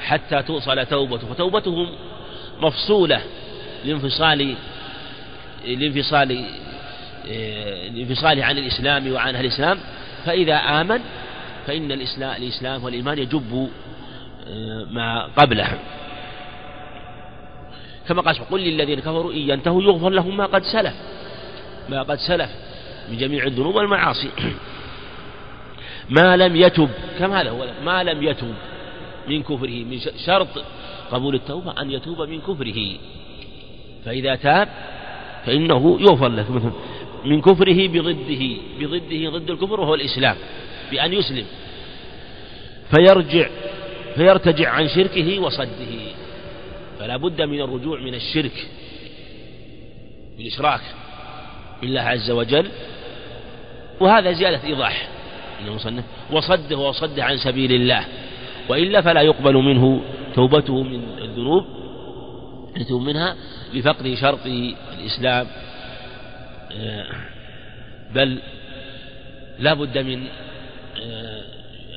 حتى 0.00 0.42
توصل 0.42 0.86
توبته 0.86 1.26
فتوبته 1.26 1.88
مفصولة 2.60 3.20
لانفصال 3.84 4.54
لانفصال 5.66 6.44
لانفصاله 7.94 8.44
عن 8.44 8.58
الإسلام 8.58 9.12
وعن 9.12 9.34
أهل 9.34 9.44
الإسلام. 9.44 9.78
فإذا 10.26 10.54
آمن 10.54 11.00
فإن 11.66 11.92
الإسلام, 11.92 12.42
الإسلام 12.42 12.84
والإيمان 12.84 13.18
يجب 13.18 13.68
آه، 14.48 14.86
ما 14.90 15.28
قبله. 15.36 15.78
كما 18.08 18.22
قال 18.22 18.50
قل 18.50 18.60
للذين 18.60 19.00
كفروا 19.00 19.32
إن 19.32 19.38
ينتهوا 19.38 19.82
يغفر 19.82 20.10
لهم 20.10 20.36
ما 20.36 20.46
قد 20.46 20.62
سلف 20.62 20.94
ما 21.88 22.02
قد 22.02 22.18
سلف 22.18 22.50
من 23.10 23.16
جميع 23.16 23.44
الذنوب 23.44 23.74
والمعاصي. 23.74 24.30
ما 26.16 26.36
لم 26.36 26.56
يتب 26.56 26.90
كما 27.18 27.40
هذا 27.40 27.50
هو؟ 27.50 27.66
ما 27.84 28.02
لم 28.02 28.22
يتب. 28.22 28.54
من 29.28 29.42
كفره 29.42 29.84
من 29.84 30.00
شرط 30.26 30.64
قبول 31.10 31.34
التوبة 31.34 31.80
أن 31.80 31.90
يتوب 31.90 32.20
من 32.22 32.40
كفره. 32.40 32.96
فإذا 34.04 34.34
تاب 34.34 34.68
فإنه 35.46 35.98
يغفر 36.00 36.28
له. 36.28 36.72
من 37.24 37.40
كفره 37.40 37.88
بضده 37.88 38.56
بضده 38.78 39.38
ضد 39.38 39.50
الكفر 39.50 39.80
وهو 39.80 39.94
الإسلام 39.94 40.36
بأن 40.90 41.12
يسلم. 41.12 41.46
فيرجع 42.94 43.48
فيرتجع 44.14 44.70
عن 44.70 44.88
شركه 44.88 45.38
وصده. 45.38 45.94
فلا 46.98 47.16
بد 47.16 47.42
من 47.42 47.60
الرجوع 47.60 48.00
من 48.00 48.14
الشرك 48.14 48.66
بالإشراك 50.36 50.80
بالله 51.80 52.00
عز 52.00 52.30
وجل. 52.30 52.68
وهذا 54.00 54.32
زيادة 54.32 54.64
إيضاح. 54.64 55.08
المصنف 55.66 56.04
وصده 56.30 56.76
وصده 56.78 57.24
عن 57.24 57.36
سبيل 57.36 57.72
الله. 57.72 58.04
وإلا 58.68 59.00
فلا 59.00 59.22
يقبل 59.22 59.54
منه 59.54 60.00
توبته 60.34 60.82
من 60.82 61.02
الذنوب 61.18 61.64
يتوب 62.76 63.02
منها 63.02 63.36
لفقد 63.74 64.14
شرط 64.14 64.46
الإسلام. 64.98 65.46
آه، 66.72 67.06
بل 68.14 68.38
لا 69.58 69.74
بد 69.74 69.98
من 69.98 70.26
آه، 71.02 71.42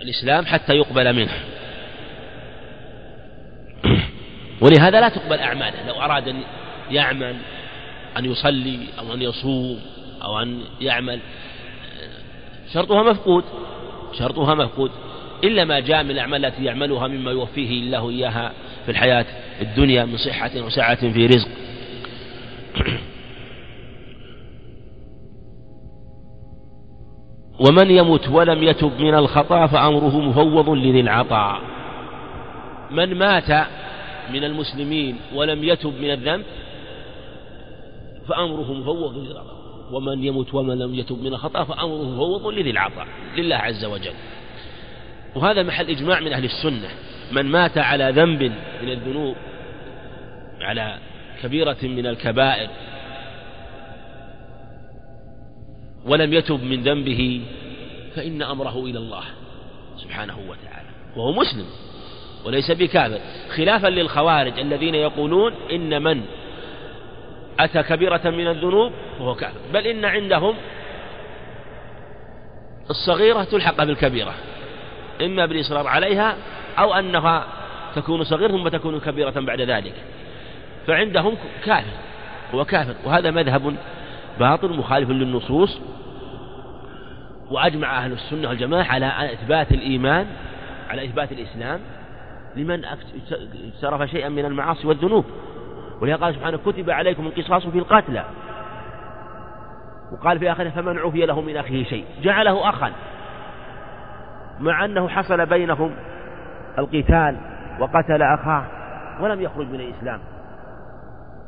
الإسلام 0.02 0.46
حتى 0.46 0.74
يقبل 0.74 1.14
منه. 1.14 1.34
ولهذا 4.62 5.02
لا 5.02 5.10
تقبل 5.10 5.40
أعماله. 5.40 5.88
لو 5.88 6.02
أراد 6.02 6.28
أن 6.28 6.44
يعمل 6.92 7.36
أن 8.18 8.26
يصلي 8.26 8.80
أو 9.00 9.14
أن 9.14 9.22
يصوم 9.22 9.80
أو 10.24 10.40
أن 10.40 10.62
يعمل 10.82 11.20
شرطها 12.74 13.04
مفقود. 13.04 13.44
شرطها 14.20 14.56
مفقود. 14.56 14.92
إلا 15.44 15.66
ما 15.66 15.80
جاء 15.80 16.04
من 16.04 16.12
الأعمال 16.12 16.46
التي 16.46 16.64
يعملها 16.64 17.08
مما 17.08 17.32
يوفيه 17.32 17.70
الله 17.70 18.10
إياها 18.10 18.54
في 18.86 18.92
الحياة 18.92 19.26
الدنيا 19.62 20.06
من 20.06 20.18
صحة 20.18 20.52
وسعة 20.56 21.12
في 21.12 21.26
رزق. 21.26 21.48
ومن 27.68 27.92
يمت 27.92 28.30
ولم 28.30 28.64
يتب 28.64 29.00
من 29.00 29.16
الخطأ 29.16 29.68
فأمره 29.68 30.20
مفوض 30.20 30.70
لذي 30.70 31.00
العطاء. 31.00 31.62
من 32.92 33.16
مات 33.16 33.68
من 34.34 34.44
المسلمين 34.44 35.16
ولم 35.36 35.64
يتب 35.64 35.94
من 36.02 36.12
الذنب 36.12 36.46
فأمره 38.28 38.74
مفوض 38.74 39.18
لذي 39.18 39.32
العطاء. 39.32 39.58
ومن 39.92 40.24
يمت 40.24 40.54
ومن 40.54 40.78
لم 40.78 40.96
يتب 40.96 41.20
من 41.24 41.34
الخطأ 41.34 41.64
فأمره 41.64 42.04
مفوض 42.04 42.48
لذي 42.48 42.70
العطاء. 42.70 43.08
لله 43.38 43.56
عز 43.56 43.86
وجل. 43.86 44.14
وهذا 45.38 45.64
محل 45.64 45.90
إجماع 45.90 46.20
من 46.20 46.34
أهل 46.34 46.46
السنة. 46.46 46.90
من 47.32 47.46
مات 47.46 47.78
على 47.78 48.12
ذنب 48.12 48.44
من 48.82 48.90
الذنوب 48.90 49.36
على 50.62 50.98
كبيرة 51.44 51.78
من 51.84 52.08
الكبائر 52.08 52.70
ولم 56.06 56.34
يتب 56.34 56.64
من 56.64 56.84
ذنبه 56.84 57.42
فإن 58.16 58.42
أمره 58.42 58.86
إلى 58.86 58.98
الله 58.98 59.24
سبحانه 59.98 60.38
وتعالى. 60.38 60.90
وهو 61.16 61.32
مسلم 61.32 61.66
وليس 62.46 62.72
بكافر. 62.72 63.20
خلافا 63.56 63.88
للخوارج 63.88 64.60
الذين 64.60 64.96
يقولون 64.96 65.54
إن 65.72 66.04
من 66.04 66.22
أتى 67.60 67.84
كبيرة 67.84 68.30
من 68.30 68.48
الذنوب 68.48 68.92
فهو 69.20 69.36
كافر. 69.36 69.60
بل 69.74 69.88
إن 69.88 70.06
عندهم 70.06 70.56
الصغيرة 72.90 73.44
تلحق 73.44 73.84
بالكبيرة. 73.84 74.34
إما 75.22 75.46
بالإصرار 75.46 75.88
عليها 75.88 76.36
أو 76.80 76.94
أنها 76.94 77.44
تكون 77.96 78.24
صغيرة 78.24 78.52
ثم 78.52 78.68
تكون 78.68 79.00
كبيرة 79.00 79.34
بعد 79.40 79.62
ذلك. 79.62 79.94
فعندهم 80.88 81.36
كافر 81.66 81.98
هو 82.54 82.66
كافر. 82.66 82.94
وهذا 83.06 83.32
مذهب 83.32 83.76
باطل 84.40 84.78
مخالف 84.78 85.10
للنصوص. 85.10 85.82
وأجمع 87.52 87.98
أهل 87.98 88.12
السنة 88.12 88.50
والجماعة 88.50 88.86
على 88.94 89.34
إثبات 89.34 89.72
الإيمان 89.72 90.28
على 90.90 91.06
إثبات 91.06 91.32
الإسلام. 91.32 91.80
لمن 92.56 92.86
اقترف 92.86 94.10
شيئا 94.10 94.30
من 94.30 94.46
المعاصي 94.46 94.88
والذنوب. 94.88 95.26
ولهذا 96.02 96.24
قال 96.24 96.36
سبحانه 96.36 96.58
كتب 96.58 96.90
عليكم 96.90 97.28
القصاص 97.28 97.68
في 97.68 97.78
القتلى. 97.78 98.26
وقال 100.12 100.40
في 100.40 100.52
آخره 100.52 100.70
فمن 100.70 100.98
عفي 100.98 101.26
له 101.26 101.42
من 101.42 101.58
أخيه 101.58 101.84
شيء. 101.84 102.06
جعله 102.24 102.70
أخا. 102.70 102.92
مع 104.60 104.86
أنه 104.86 105.08
حصل 105.08 105.46
بينهم 105.46 105.92
القتال 106.78 107.38
وقتل 107.80 108.22
أخاه 108.22 108.64
ولم 109.22 109.42
يخرج 109.42 109.68
من 109.68 109.80
الإسلام. 109.80 110.20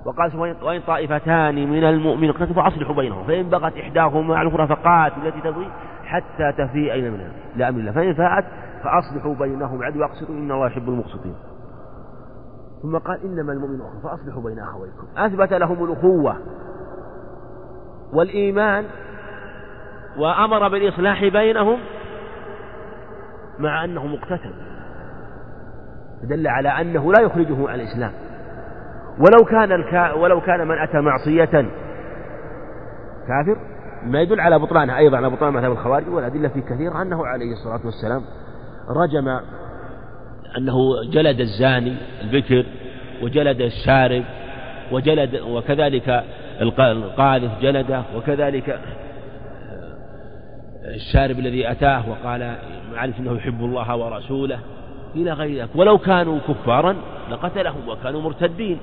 وقال 0.05 0.55
وإن 0.63 0.81
طائفتان 0.87 1.55
من 1.69 1.83
المؤمنين 1.83 2.29
اقتتلوا 2.29 2.63
فأصلحوا 2.63 2.95
بينهم 2.95 3.23
فإن 3.23 3.49
بغت 3.49 3.77
إحداهما 3.77 4.37
على 4.37 4.49
الأخرى 4.49 4.67
فقاتل 4.67 5.27
التي 5.27 5.41
تبغي 5.41 5.71
حتى 6.05 6.51
تفيء 6.57 6.93
أين 6.93 7.13
منها 7.13 7.31
لأمر 7.55 7.79
الله. 7.79 7.91
فإن 7.91 8.13
فاءت 8.13 8.45
فأصلحوا 8.83 9.35
بينهم 9.35 9.83
عدوا 9.83 10.01
واقسطوا 10.01 10.35
إن 10.35 10.51
الله 10.51 10.67
يحب 10.67 10.89
المقسطين. 10.89 11.35
ثم 12.81 12.97
قال 12.97 13.23
إنما 13.23 13.53
المؤمن 13.53 13.81
أخوة 13.81 14.01
فأصلحوا 14.01 14.43
بين 14.43 14.59
أخويكم. 14.59 15.07
أثبت 15.17 15.53
لهم 15.53 15.83
الأخوة 15.83 16.37
والإيمان 18.13 18.85
وأمر 20.17 20.67
بالإصلاح 20.67 21.27
بينهم 21.27 21.79
مع 23.59 23.83
أنهم 23.85 24.13
اقتتلوا 24.13 24.69
دل 26.23 26.47
على 26.47 26.69
أنه 26.69 27.11
لا 27.11 27.21
يخرجه 27.21 27.69
عن 27.69 27.79
الإسلام. 27.79 28.11
ولو 29.19 29.45
كان 29.45 29.71
الكا 29.71 30.11
ولو 30.11 30.41
كان 30.41 30.67
من 30.67 30.77
أتى 30.77 30.97
معصية. 30.97 31.69
كافر؟ 33.27 33.57
ما 34.03 34.21
يدل 34.21 34.39
على 34.39 34.59
بطلانها. 34.59 34.97
أيضا 34.97 35.17
على 35.17 35.29
بطلان 35.29 35.53
مذهب 35.53 35.71
الخوارج 35.71 36.07
والأدلة 36.07 36.49
في 36.49 36.61
كثير 36.61 37.01
أنه 37.01 37.25
عليه 37.25 37.51
الصلاة 37.51 37.85
والسلام 37.85 38.21
رجم 38.89 39.27
أنه 40.57 40.75
جلد 41.13 41.39
الزاني 41.39 41.97
البكر 42.21 42.65
وجلد 43.23 43.61
الشارب 43.61 44.23
وجلد 44.91 45.35
وكذلك 45.35 46.23
القاذف 46.61 47.51
جلده 47.61 48.03
وكذلك 48.15 48.79
الشارب 50.95 51.39
الذي 51.39 51.71
أتاه 51.71 52.10
وقال 52.10 52.56
عرف 52.95 53.19
أنه 53.19 53.36
يحب 53.36 53.63
الله 53.63 53.95
ورسوله 53.95 54.60
إلى 55.15 55.34
غير 55.34 55.62
ذلك. 55.62 55.69
ولو 55.75 55.97
كانوا 55.97 56.39
كفارا 56.47 56.95
لقتلهم 57.32 57.89
وكانوا 57.89 58.21
مرتدين. 58.21 58.80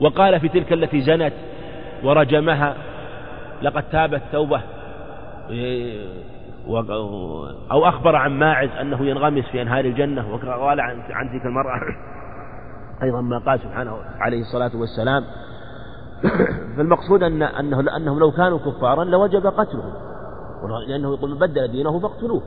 وقال 0.00 0.40
في 0.40 0.48
تلك 0.48 0.72
التي 0.72 1.00
زنت 1.00 1.32
ورجمها 2.04 2.74
لقد 3.62 3.82
تابت 3.82 4.22
توبة 4.32 4.60
أو 7.70 7.88
أخبر 7.88 8.16
عن 8.16 8.38
ماعز 8.38 8.70
أنه 8.80 9.06
ينغمس 9.06 9.44
في 9.44 9.62
أنهار 9.62 9.84
الجنة 9.84 10.32
وقال 10.32 10.80
عن, 10.80 11.02
تلك 11.32 11.46
المرأة. 11.46 11.80
أيضا 13.02 13.20
ما 13.20 13.38
قال 13.38 13.60
سبحانه 13.60 13.98
عليه 14.18 14.40
الصلاة 14.40 14.70
والسلام. 14.76 15.24
فالمقصود 16.76 17.22
أن 17.22 17.42
أنه 17.42 17.82
لأنهم 17.82 18.18
لو 18.18 18.30
كانوا 18.30 18.58
كفارا 18.58 19.04
لوجب 19.04 19.46
قتلهم. 19.46 20.05
لأنه 20.88 21.14
يقول 21.14 21.30
من 21.30 21.38
بدل 21.38 21.68
دينه 21.68 21.98
فاقتلوه. 21.98 22.42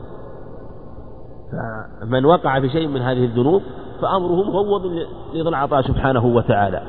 فمن 2.02 2.26
وقع 2.26 2.60
في 2.60 2.69
شيء 2.69 2.88
من 2.88 3.02
هذه 3.02 3.26
الذنوب 3.26 3.62
فأمره 4.02 4.43
مفوض 4.50 4.86
لذي 5.34 5.50
العطاء 5.50 5.82
سبحانه 5.82 6.26
وتعالى. 6.26 6.82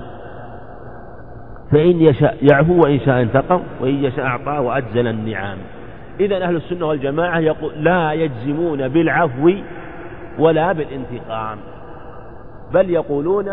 فإن 1.72 2.00
يشاء 2.00 2.36
يعفو 2.52 2.82
وإن 2.82 3.00
شاء 3.00 3.22
انتقم 3.22 3.62
وإن 3.80 4.04
يشاء 4.04 4.26
أعطى 4.26 4.66
وأجزل 4.66 5.06
النعام. 5.06 5.58
إذا 6.20 6.44
أهل 6.44 6.56
السنة 6.56 6.86
والجماعة 6.86 7.38
يقول 7.38 7.84
لا 7.84 8.12
يجزمون 8.12 8.88
بالعفو 8.88 9.52
ولا 10.38 10.72
بالانتقام 10.72 11.58
بل 12.74 12.90
يقولون 12.90 13.44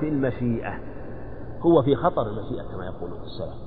في 0.00 0.08
المشيئة. 0.08 0.72
هو 1.60 1.82
في 1.82 1.96
خطر 1.96 2.22
المشيئة 2.22 2.62
كما 2.72 2.84
يقولون 2.86 3.18
السلف. 3.22 3.64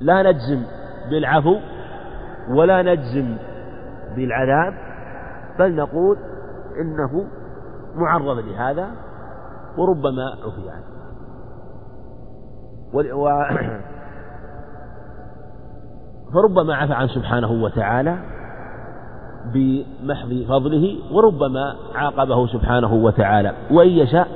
لا 0.00 0.22
نجزم 0.22 0.62
بالعفو 1.10 1.56
ولا 2.50 2.82
نجزم 2.82 3.36
بالعذاب 4.16 4.74
بل 5.58 5.76
نقول 5.76 6.16
إنه 6.80 7.26
معرض 7.94 8.38
لهذا 8.38 8.90
وربما 9.78 10.36
عفي 10.44 10.70
عنه. 10.70 10.92
و... 12.94 13.28
فربما 16.34 16.74
عفى 16.74 16.92
عن 16.92 17.08
سبحانه 17.08 17.52
وتعالى 17.52 18.16
بمحض 19.54 20.44
فضله 20.48 20.98
وربما 21.12 21.76
عاقبه 21.94 22.46
سبحانه 22.46 22.94
وتعالى. 22.94 23.52
وإن 23.70 23.88
يشاء 23.88 24.28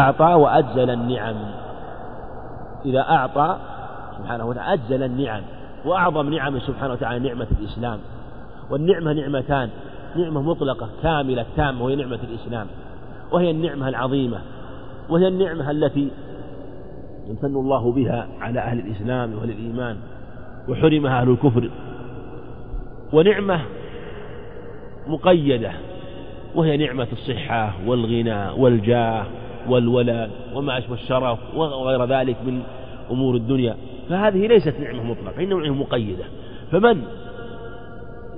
أعطى 0.00 0.34
وأجزل 0.34 0.90
النعم. 0.90 1.36
إذا 2.84 3.00
أعطى 3.00 3.56
سبحانه 4.18 4.44
وتعالى 4.44 4.82
أجزل 4.82 5.02
النعم. 5.02 5.42
وأعظم 5.84 6.34
نعم 6.34 6.58
سبحانه 6.58 6.92
وتعالى 6.92 7.28
نعمة 7.28 7.46
الإسلام. 7.60 7.98
والنعمة 8.70 9.12
نعمتان. 9.12 9.68
نعمة 10.16 10.42
مطلقة 10.42 10.88
كاملة 11.02 11.46
تامة 11.56 11.84
وهي 11.84 11.96
نعمة 11.96 12.18
الإسلام. 12.30 12.66
وهي 13.32 13.50
النعمة 13.50 13.88
العظيمة. 13.88 14.38
وهي 15.08 15.28
النعمة 15.28 15.70
التي 15.70 16.08
يمتن 17.28 17.56
الله 17.56 17.92
بها 17.92 18.28
على 18.40 18.60
أهل 18.60 18.78
الإسلام 18.78 19.34
وأهل 19.34 19.50
الإيمان. 19.50 19.96
وحرمها 20.68 21.20
أهل 21.20 21.28
الكفر. 21.30 21.70
ونعمة 23.12 23.60
مقيدة. 25.06 25.72
وهي 26.54 26.76
نعمة 26.76 27.06
الصحة 27.12 27.72
والغنى 27.86 28.50
والجاه 28.58 29.24
والولد 29.68 30.30
وما 30.54 30.78
أشبه 30.78 30.94
الشرف 30.94 31.38
وغير 31.56 32.04
ذلك 32.04 32.36
من 32.46 32.62
أمور 33.10 33.36
الدنيا. 33.36 33.76
فهذه 34.10 34.46
ليست 34.46 34.74
نعمة 34.80 35.02
مطلقة 35.02 35.42
إنما 35.42 35.62
نعمة 35.62 35.74
مقيدة. 35.74 36.24
فمن 36.72 37.02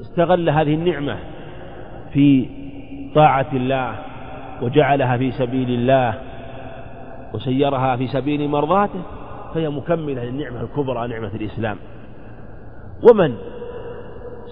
استغل 0.00 0.50
هذه 0.50 0.74
النعمة 0.74 1.16
في 2.12 2.48
طاعة 3.14 3.46
الله 3.52 3.94
وجعلها 4.62 5.16
في 5.16 5.32
سبيل 5.32 5.70
الله 5.70 6.14
وسيرها 7.34 7.96
في 7.96 8.06
سبيل 8.06 8.48
مرضاته 8.48 9.02
فهي 9.54 9.68
مكملة 9.68 10.24
للنعمة 10.24 10.60
الكبرى 10.60 11.08
نعمة 11.08 11.34
الإسلام. 11.34 11.76
ومن 13.10 13.34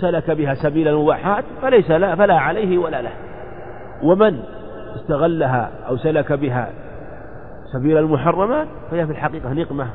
سلك 0.01 0.31
بها 0.31 0.55
سبيل 0.55 0.89
المباحات 0.89 1.45
فليس 1.63 1.91
لا 1.91 2.17
فلا 2.17 2.39
عليه 2.39 2.79
ولا 2.79 3.03
له. 3.03 3.13
ومن 4.03 4.43
استغلها 4.97 5.71
أو 5.89 5.97
سلك 5.97 6.33
بها 6.33 6.73
سبيل 7.73 7.99
المحرمات 7.99 8.69
فهي 8.91 9.07
في 9.07 9.13
الحقيقة 9.13 9.53
نقمة 9.53 9.87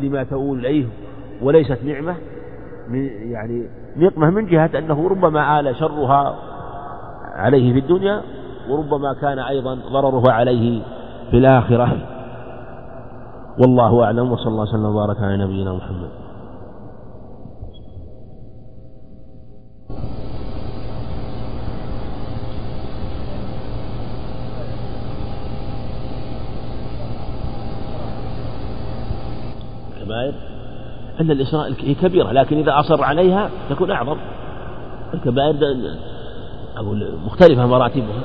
لما 0.00 0.24
تؤول 0.24 0.58
إليه 0.58 0.86
وليست 1.42 1.78
نعمة 1.84 2.14
من 2.88 3.04
يعني 3.30 3.66
نقمة 3.96 4.30
من 4.30 4.46
جهة 4.46 4.70
أنه 4.78 5.08
ربما 5.08 5.60
آل 5.60 5.76
شرها 5.76 6.34
عليه 7.34 7.72
في 7.72 7.78
الدنيا 7.78 8.22
وربما 8.70 9.14
كان 9.14 9.38
أيضا 9.38 9.78
ضررها 9.92 10.32
عليه 10.32 10.82
في 11.30 11.36
الآخرة. 11.36 11.96
والله 13.58 14.04
أعلم 14.04 14.32
وصلى 14.32 14.48
الله 14.48 14.62
وسلم 14.62 14.84
وبارك 14.84 15.16
على 15.22 15.36
نبينا 15.44 15.72
محمد. 15.72 16.08
الكبائر 30.10 30.32
أن 31.20 31.30
الإسراء 31.30 31.72
هي 31.80 31.94
كبيرة 31.94 32.32
لكن 32.32 32.58
إذا 32.58 32.80
أصر 32.80 33.04
عليها 33.04 33.50
تكون 33.70 33.90
أعظم. 33.90 34.16
الكبائر 35.14 35.56
أقول 36.76 37.08
مختلفة 37.26 37.66
مراتبها. 37.66 38.22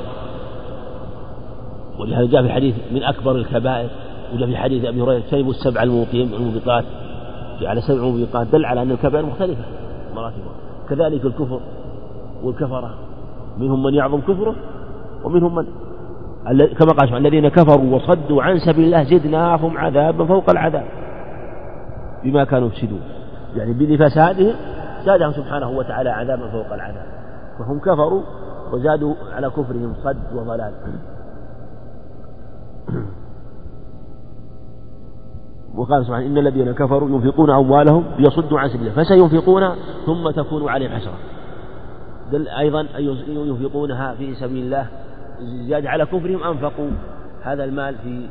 ولهذا 1.99 2.25
جاء 2.25 2.41
في 2.41 2.47
الحديث 2.47 2.75
من 2.91 3.03
أكبر 3.03 3.35
الكبائر 3.35 3.89
وجاء 4.33 4.47
في 4.47 4.57
حديث 4.57 4.85
أبي 4.85 5.01
هريرة 5.01 5.17
اجتنبوا 5.17 5.51
السبع 5.51 5.83
الموبقات. 5.83 6.83
على 7.61 7.81
سبع 7.81 8.01
موبقات. 8.01 8.47
دل 8.47 8.65
على 8.65 8.81
أن 8.81 8.91
الكبائر 8.91 9.25
مختلفة 9.25 9.63
مراتبها. 10.15 10.53
كذلك 10.89 11.25
الكفر 11.25 11.59
والكفرة. 12.43 12.93
منهم 13.57 13.83
من 13.83 13.93
يعظم 13.93 14.21
كفره 14.21 14.55
ومنهم 15.23 15.55
من 15.55 15.65
كما 16.79 16.91
قال 16.91 17.17
الذين 17.17 17.47
كفروا 17.47 17.95
وصدوا 17.95 18.43
عن 18.43 18.59
سبيل 18.59 18.85
الله 18.85 19.03
زدناهم 19.03 19.77
عذابا 19.77 20.25
فوق 20.25 20.49
العذاب. 20.49 20.85
بما 22.25 22.43
كانوا 22.43 22.67
يفسدون. 22.67 23.01
يعني 23.55 23.73
بفسادهم 23.73 24.55
زادهم 25.05 25.31
سبحانه 25.31 25.69
وتعالى 25.69 26.09
عذابا 26.09 26.51
فوق 26.51 26.73
العذاب. 26.73 27.05
فهم 27.59 27.79
كفروا 27.79 28.21
وزادوا 28.71 29.15
على 29.33 29.49
كفرهم 29.49 29.93
صد 30.03 30.35
وضلال. 30.35 30.73
وقال 35.75 36.05
سبحانه 36.05 36.25
إن 36.25 36.37
الذين 36.37 36.71
كفروا 36.71 37.09
ينفقون 37.09 37.49
أموالهم 37.49 38.03
ليصدوا 38.19 38.59
عن 38.59 38.69
سبيل 38.69 38.87
الله 38.87 39.03
فسينفقون 39.03 39.69
ثم 40.05 40.29
تكون 40.29 40.69
عليهم 40.69 40.91
حسرة. 40.91 41.17
أيضا 42.59 42.87
ينفقونها 43.27 44.15
في 44.15 44.35
سبيل 44.35 44.65
الله. 44.65 44.87
زيادة 45.67 45.89
على 45.89 46.05
كفرهم 46.05 46.43
أنفقوا 46.43 46.89
هذا 47.43 47.63
المال 47.63 47.95
في 47.95 48.27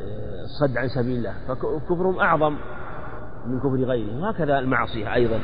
آه، 0.00 0.44
الصد 0.44 0.76
عن 0.76 0.88
سبيل 0.88 1.16
الله. 1.16 1.32
فكفرهم 1.48 2.18
أعظم. 2.18 2.56
من 3.46 3.58
كفر 3.58 3.76
غيره. 3.76 4.22
وهكذا 4.22 4.58
المعصية 4.58 5.14
أيضا. 5.14 5.40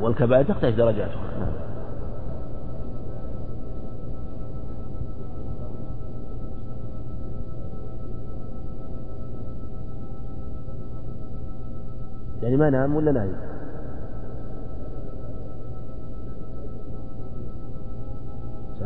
والكبائر 0.00 0.44
تختلف 0.44 0.76
درجاتها. 0.76 1.30
يعني 12.42 12.56
ما 12.56 12.70
نام 12.70 12.96
ولا 12.96 13.12
نايم؟ 13.12 13.36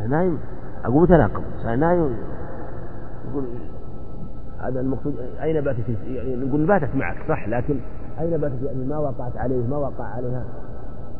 نايم؟ 0.09 0.39
أقول 0.85 1.03
متناقض 1.03 1.43
نايم؟ 1.65 2.17
يقول 3.31 3.45
هذا 4.69 4.81
المقصود 4.81 5.15
أين 5.43 5.61
باتت 5.61 5.89
يعني 6.07 6.37
نقول 6.37 6.67
باتت 6.67 6.95
معك 6.95 7.29
صح 7.29 7.49
لكن 7.49 7.81
أين 8.21 8.37
باتت؟ 8.41 8.63
يعني 8.63 8.85
ما 8.85 8.99
وقعت 8.99 9.37
عليه 9.37 9.67
ما 9.67 9.77
وقع 9.77 10.05
عليها. 10.05 10.45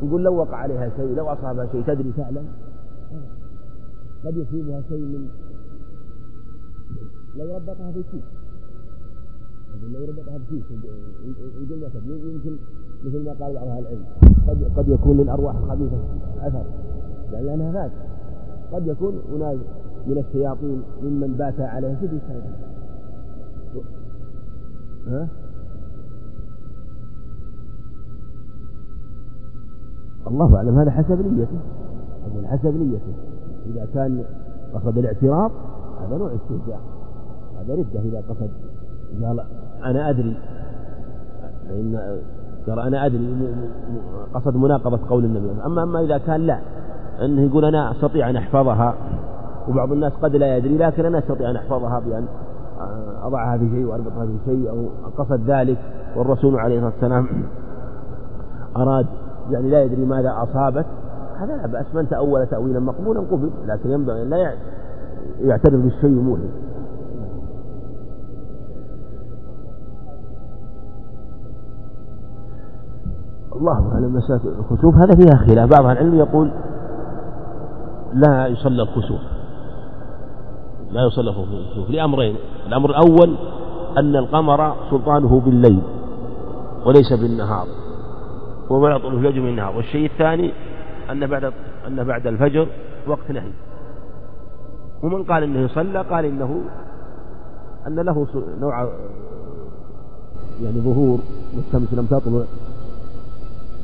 نقول 0.03 0.25
لو 0.25 0.35
وقع 0.37 0.57
عليها 0.57 0.91
شيء 0.97 1.15
لو 1.15 1.27
أصابها 1.29 1.67
شيء 1.73 1.83
تدري 1.87 2.13
تعلم 2.17 2.47
قد 4.25 4.37
يصيبها 4.37 4.83
شيء 4.89 5.05
من 5.05 5.29
لو 7.37 7.57
ربطها 7.57 7.93
في 7.93 8.05
شيء 8.11 8.23
لو 9.93 10.05
ربطها 10.05 10.39
في 10.39 10.63
شيء 10.69 10.79
يمكن 12.05 12.57
مثل 13.05 13.25
ما 13.25 13.33
قال 13.33 13.55
بعض 13.55 13.69
أهل 13.69 13.79
العلم 13.79 14.05
قد 14.49 14.73
قد 14.77 14.89
يكون 14.89 15.17
للأرواح 15.17 15.57
الخبيثة 15.57 15.99
أثر 16.41 16.65
لانها 17.33 17.73
مات 17.73 17.91
قد 18.73 18.87
يكون 18.87 19.23
اناس 19.35 19.59
من 20.07 20.19
الشياطين 20.19 20.83
ممن 21.03 21.35
بات 21.35 21.61
عليه 21.61 21.95
في 21.95 22.07
الله 30.27 30.57
أعلم 30.57 30.79
هذا 30.79 30.91
حسب 30.91 31.21
نيته. 31.21 31.59
أقول 32.27 32.47
حسب 32.47 32.75
نيته. 32.75 33.15
إذا 33.67 33.87
كان 33.95 34.25
قصد 34.75 34.99
الاعتراض 34.99 35.51
هذا 36.01 36.17
نوع 36.17 36.31
استهزاء. 36.35 36.81
هذا 37.59 37.75
ردة 37.75 38.01
إذا 38.01 38.23
قصد. 38.29 38.51
قال 39.25 39.41
أنا 39.85 40.11
أدري. 40.11 40.37
فإن 41.69 42.21
قال 42.67 42.79
أنا 42.79 43.07
أدري 43.07 43.55
قصد 44.35 44.57
مناقضة 44.57 45.09
قول 45.09 45.25
النبي. 45.25 45.51
أما 45.67 45.83
أما 45.83 46.01
إذا 46.01 46.19
كان 46.19 46.41
لا 46.41 46.61
أنه 47.25 47.43
يقول 47.43 47.65
أنا 47.65 47.91
أستطيع 47.91 48.31
أن 48.31 48.37
أحفظها. 48.37 48.95
وبعض 49.69 49.93
الناس 49.93 50.13
قد 50.13 50.37
لا 50.37 50.57
يدري 50.57 50.77
لكن 50.77 51.05
أنا 51.05 51.19
أستطيع 51.19 51.51
أن 51.51 51.57
أحفظها 51.57 52.01
بأن 52.01 52.27
أضعها 53.23 53.59
في 53.59 53.71
شيء 53.71 53.85
وأربطها 53.85 54.27
في 54.27 54.39
شيء 54.45 54.71
أو 54.71 54.89
قصد 55.19 55.51
ذلك 55.51 55.79
والرسول 56.17 56.57
عليه 56.57 56.77
الصلاة 56.77 56.93
والسلام 56.93 57.29
أراد 58.77 59.07
يعني 59.51 59.71
لا 59.71 59.83
يدري 59.83 60.05
ماذا 60.05 60.35
أصابت 60.43 60.87
هذا 61.39 61.57
لا 61.57 61.67
بأس 61.67 61.95
من 61.95 62.09
تأول 62.09 62.47
تأويلا 62.47 62.81
مقبولا 62.81 63.21
قبل 63.21 63.51
لكن 63.67 63.91
ينبغي 63.91 64.23
أن 64.23 64.31
لا 64.31 64.53
يعترف 65.41 65.81
بالشيء 65.81 66.11
موهم 66.11 66.51
الله 73.57 73.93
أعلم 73.93 74.15
مسألة 74.15 74.41
الخسوف. 74.59 74.95
هذا 74.95 75.17
فيها 75.17 75.47
خلاف. 75.47 75.71
بعض 75.71 75.91
العلم 75.91 76.15
يقول 76.15 76.51
لا 78.15 78.47
يصلى 78.47 78.83
الخسوف. 78.83 79.21
لا 80.91 81.07
يصلى 81.07 81.31
الخسوف 81.31 81.91
لأمرين. 81.91 82.37
الأمر 82.67 82.91
الأول 82.91 83.37
أن 83.99 84.17
القمر 84.17 84.75
سلطانه 84.91 85.41
بالليل 85.41 85.83
وليس 86.87 87.13
بالنهار 87.13 87.67
وما 88.71 88.91
يطول 88.91 89.15
الفجر 89.15 89.41
من 89.41 89.49
النهار. 89.49 89.77
والشيء 89.77 90.07
الثاني 90.07 90.53
أن 91.11 91.27
بعد 91.27 91.53
أن 91.87 92.05
بعد 92.05 92.27
الفجر 92.27 92.69
وقت 93.07 93.31
نهي. 93.31 93.53
ومن 95.03 95.25
قال 95.25 95.43
إنه 95.43 95.61
يصلى 95.61 96.03
قال 96.03 96.25
إنه 96.25 96.61
أن 97.87 98.01
له 98.01 98.27
نوع 98.61 98.89
يعني 100.63 100.81
ظهور 100.81 101.19
والشمس 101.57 101.95
لم 101.95 102.07
تطلع. 102.07 102.45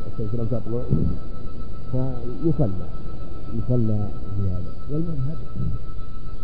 الشمس 0.07 0.35
لم 0.35 0.47
تطلع. 0.47 0.83
فيصلى 1.93 2.87
يصلى 3.55 4.09
في 4.37 4.43
هذا 4.51 4.73
والمذهب 4.93 5.37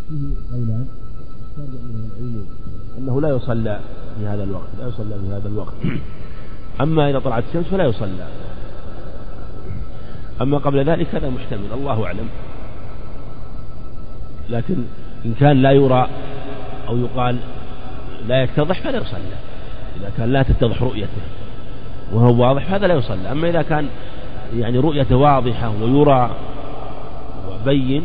فيه 0.08 0.34
قولان. 0.52 0.86
من 1.56 2.10
العلم 2.16 2.46
أنه 2.98 3.20
لا 3.20 3.28
يصلى 3.28 3.80
في 4.18 4.26
هذا 4.26 4.44
الوقت 4.44 4.68
لا 4.78 4.88
يصلى 4.88 5.14
في 5.18 5.34
هذا 5.34 5.48
الوقت. 5.48 5.74
أما 6.80 7.10
إذا 7.10 7.18
طلعت 7.18 7.44
الشمس 7.48 7.66
فلا 7.66 7.84
يصلى. 7.84 8.28
أما 10.42 10.58
قبل 10.58 10.84
ذلك 10.84 11.14
هذا 11.14 11.30
محتمل 11.30 11.72
الله 11.74 12.04
أعلم. 12.06 12.28
لكن 14.50 14.76
إن 15.26 15.34
كان 15.40 15.62
لا 15.62 15.72
يرى 15.72 16.08
أو 16.88 16.98
يقال 16.98 17.36
لا 18.28 18.42
يتضح 18.42 18.80
فلا 18.80 18.98
يصلى. 18.98 19.36
إذا 20.00 20.10
كان 20.16 20.32
لا 20.32 20.42
تتضح 20.42 20.82
رؤيته 20.82 21.22
وهو 22.12 22.42
واضح 22.42 22.64
فهذا 22.64 22.86
لا 22.86 22.94
يصلى. 22.94 23.32
أما 23.32 23.48
إذا 23.48 23.62
كان 23.62 23.88
يعني 24.56 24.78
رؤيته 24.78 25.16
واضحة 25.16 25.70
ويرى 25.82 26.36
وبين 27.50 28.02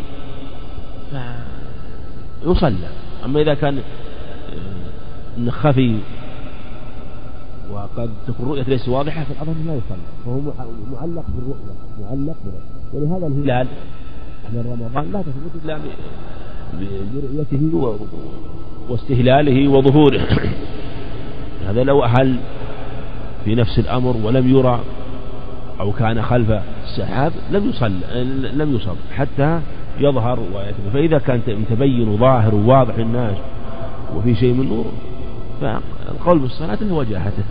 فيصلى. 2.43 2.87
أما 3.25 3.41
إذا 3.41 3.53
كان 3.53 3.81
خفي 5.49 5.97
وقد 7.71 8.09
تكون 8.27 8.45
الرؤية 8.45 8.63
ليست 8.63 8.89
واضحة 8.89 9.23
فالأمر 9.23 9.53
لا 9.65 9.73
يصلى 9.73 9.97
فهو 10.25 10.41
معلق 10.91 11.25
بالرؤية 11.27 11.73
معلق 12.01 12.37
بالرؤية 12.45 12.81
ولهذا 12.93 13.27
الهلال 13.27 13.67
من 14.53 14.59
رمضان 14.71 15.11
لا 15.11 15.21
تثبت 15.21 15.65
إلا 15.65 15.79
برؤيته 17.13 17.99
واستهلاله 18.89 19.67
وظهوره. 19.67 20.27
هذا 21.67 21.83
لو 21.83 22.03
أهل 22.03 22.39
في 23.45 23.55
نفس 23.55 23.79
الأمر 23.79 24.17
ولم 24.23 24.49
يرى 24.49 24.79
أو 25.79 25.91
كان 25.91 26.21
خلف 26.21 26.61
السحاب 26.83 27.31
لم 27.51 27.69
يصل 27.69 27.91
لم 28.57 28.75
يصب 28.75 28.95
حتى 29.15 29.59
يظهر 30.01 30.39
ويثبت 30.39 30.93
فإذا 30.93 31.17
كان 31.17 31.41
متبين 31.47 32.07
وظاهر 32.07 32.55
وواضح 32.55 32.97
للناس 32.97 33.37
وفي 34.15 34.35
شيء 34.35 34.53
من 34.53 34.69
نور 34.69 34.85
فالقول 35.61 36.39
بالصلاة 36.39 36.77
هو 36.91 36.99
وجاهته 36.99 37.43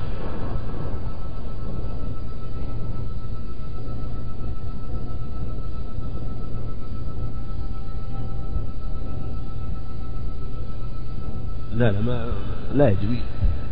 لا 11.74 11.90
لا 11.92 12.00
ما 12.00 12.26
لا 12.74 12.88
يجب 12.88 13.16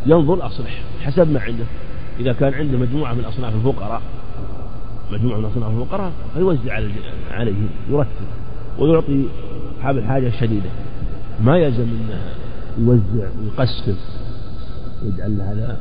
ينظر 0.05 0.45
أصلح 0.45 0.81
حسب 1.01 1.31
ما 1.31 1.39
عنده. 1.39 1.65
إذا 2.19 2.33
كان 2.33 2.53
عنده 2.53 2.77
مجموعة 2.77 3.13
من 3.13 3.25
أصناف 3.25 3.55
الفقراء 3.55 4.01
مجموعة 5.11 5.37
من 5.37 5.45
أصناف 5.45 5.71
الفقراء 5.71 6.11
فيوزع 6.33 6.73
عليهم 7.31 7.69
يرتب. 7.89 8.27
ويعطي 8.79 9.25
أصحاب 9.77 9.97
الحاجة 9.97 10.27
الشديدة. 10.27 10.69
ما 11.43 11.57
يلزم 11.57 11.83
أنه 11.83 12.21
يوزع 12.77 13.27
ويقسم 13.41 13.95
يجعل 15.03 15.41
هذا 15.41 15.77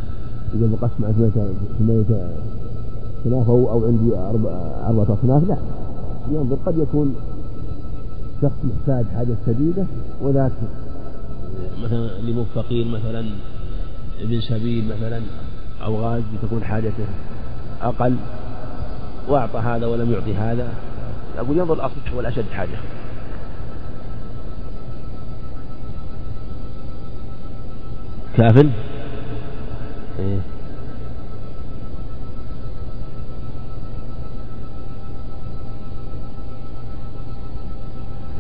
إذا 0.54 0.66
بقسم 0.66 1.04
على 1.04 1.30
ثمانية 1.78 2.30
أصناف 3.20 3.48
أو 3.48 3.86
عندي 3.86 4.16
أربعة 4.88 5.18
أصناف 5.20 5.48
لا. 5.48 5.56
ينظر 6.32 6.56
قد 6.66 6.78
يكون 6.78 7.14
شخص 8.42 8.56
محتاج 8.64 9.04
حاجة 9.14 9.36
شديدة 9.46 9.86
وذاك 10.22 10.52
مثلا 11.84 12.10
مو 12.22 12.44
فقير 12.54 12.86
مثلا 12.86 13.24
ابن 14.20 14.40
سبيل 14.40 14.84
مثلا 14.88 15.20
أو 15.84 15.96
غاز 15.96 16.22
تكون 16.42 16.64
حاجته 16.64 17.06
أقل 17.82 18.16
وأعطى 19.28 19.58
هذا 19.58 19.86
ولم 19.86 20.12
يعطي 20.12 20.34
هذا. 20.34 20.68
أقول 21.38 21.58
ينظر 21.58 21.74
الأصلح 21.74 22.14
والأشد 22.14 22.44
حاجة. 22.52 22.78
كافل 28.36 28.70
إيه. 30.18 30.38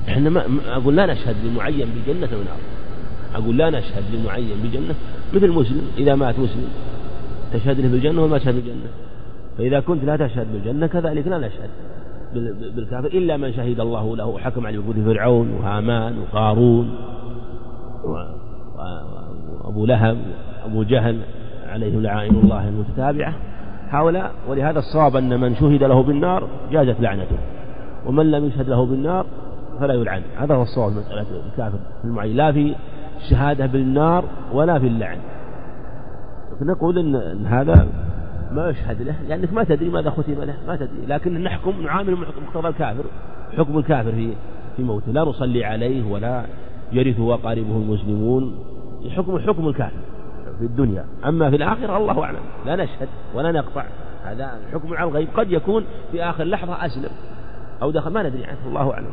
إحنا 0.08 0.30
ما 0.30 0.42
أقول 0.68 0.96
لا 0.96 1.06
نشهد 1.06 1.36
لمعين 1.44 1.88
بجنة 1.88 2.28
ونار 2.32 2.58
أقول 3.34 3.56
لا 3.58 3.70
نشهد 3.70 4.04
لمعين 4.14 4.56
بجنة. 4.64 4.94
مثل 5.34 5.48
مسلم 5.48 5.82
إذا 5.98 6.14
مات 6.14 6.38
مسلم 6.38 6.68
تشهد 7.52 7.80
له 7.80 7.88
بالجنة 7.88 8.22
وما 8.22 8.38
تشهد 8.38 8.54
بالجنة. 8.54 8.90
فإذا 9.58 9.80
كنت 9.80 10.04
لا 10.04 10.16
تشهد 10.16 10.52
بالجنة 10.52 10.86
كذلك 10.86 11.26
لا 11.26 11.38
نشهد. 11.38 11.70
بالكافر 12.74 13.06
إلا 13.06 13.36
من 13.36 13.52
شهد 13.52 13.80
الله 13.80 14.16
له 14.16 14.26
وحكم 14.26 14.66
عليه 14.66 14.78
بوجود 14.78 15.04
فرعون 15.04 15.52
وهامان 15.52 16.18
وقارون 16.18 16.94
وأبو 19.64 19.86
لهب 19.86 20.18
وأبو 20.64 20.82
جهل 20.82 21.18
عليهم 21.68 22.02
لعائن 22.02 22.34
الله 22.34 22.68
المتتابعة. 22.68 23.34
هؤلاء 23.90 24.32
ولهذا 24.48 24.78
الصواب 24.78 25.16
أن 25.16 25.40
من 25.40 25.54
شهد 25.54 25.82
له 25.82 26.02
بالنار 26.02 26.48
جازت 26.72 27.00
لعنته 27.00 27.38
ومن 28.06 28.30
لم 28.30 28.44
يشهد 28.44 28.68
له 28.68 28.86
بالنار 28.86 29.26
فلا 29.80 29.94
يلعن. 29.94 30.22
هذا 30.38 30.54
هو 30.54 30.62
الصواب 30.62 30.92
مسألة 30.92 31.26
الكافر 31.46 31.78
في 32.02 32.04
المعين. 32.04 32.36
لا 32.36 32.52
في 32.52 32.74
الشهادة 33.16 33.66
بالنار 33.66 34.24
ولا 34.52 34.78
في 34.78 34.86
اللعن. 34.86 35.18
فنقول 36.60 36.98
إن 36.98 37.46
هذا 37.46 37.86
ما 38.52 38.68
يشهد 38.68 39.02
له 39.02 39.22
لأنك 39.28 39.52
ما 39.52 39.64
تدري 39.64 39.88
ماذا 39.88 40.10
ختم 40.10 40.42
له 40.42 40.56
ما 40.66 40.76
تدري. 40.76 41.06
لكن 41.06 41.42
نحكم 41.42 41.82
نعامل 41.82 42.16
مقتضى 42.46 42.68
الكافر 42.68 43.04
حكم 43.58 43.78
الكافر 43.78 44.12
في 44.12 44.32
في 44.76 44.82
موته. 44.82 45.12
لا 45.12 45.24
نصلي 45.24 45.64
عليه 45.64 46.12
ولا 46.12 46.44
يرثه 46.92 47.34
أقاربه 47.34 47.76
المسلمون. 47.76 48.58
حكم 49.16 49.38
حكم 49.38 49.68
الكافر 49.68 50.00
في 50.58 50.64
الدنيا. 50.64 51.04
أما 51.24 51.50
في 51.50 51.56
الآخرة 51.56 51.96
الله 51.96 52.24
أعلم. 52.24 52.40
لا 52.66 52.76
نشهد 52.76 53.08
ولا 53.34 53.52
نقطع. 53.52 53.84
هذا 54.24 54.60
حكم 54.72 54.94
على 54.94 55.08
الغيب. 55.08 55.28
قد 55.36 55.52
يكون 55.52 55.84
في 56.12 56.22
آخر 56.22 56.44
لحظة 56.44 56.86
أسلم 56.86 57.10
أو 57.82 57.90
دخل 57.90 58.12
ما 58.12 58.22
ندري 58.22 58.44
عنه. 58.44 58.58
الله 58.66 58.92
أعلم. 58.92 59.10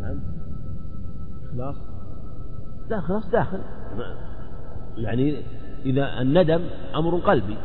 نعم. 0.00 0.20
خلاص 1.52 1.89
لا 2.90 3.00
خلاص 3.00 3.30
داخل. 3.30 3.58
يعني 4.96 5.36
إذا 5.84 6.20
الندم 6.20 6.60
أمر 6.96 7.18
قلبي 7.18 7.56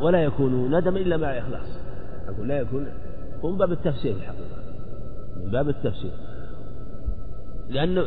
ولا 0.00 0.24
يكون 0.24 0.76
ندم 0.76 0.96
إلا 0.96 1.16
مع 1.16 1.26
إخلاص. 1.38 1.80
أقول 2.28 2.48
لا 2.48 2.58
يكون 2.58 2.86
هو 3.44 3.50
من 3.50 3.58
باب 3.58 3.72
التفسير 3.72 4.16
الحقيقة. 4.16 4.60
من 5.36 5.50
باب 5.50 5.68
التفسير. 5.68 6.10
لأن 7.68 8.04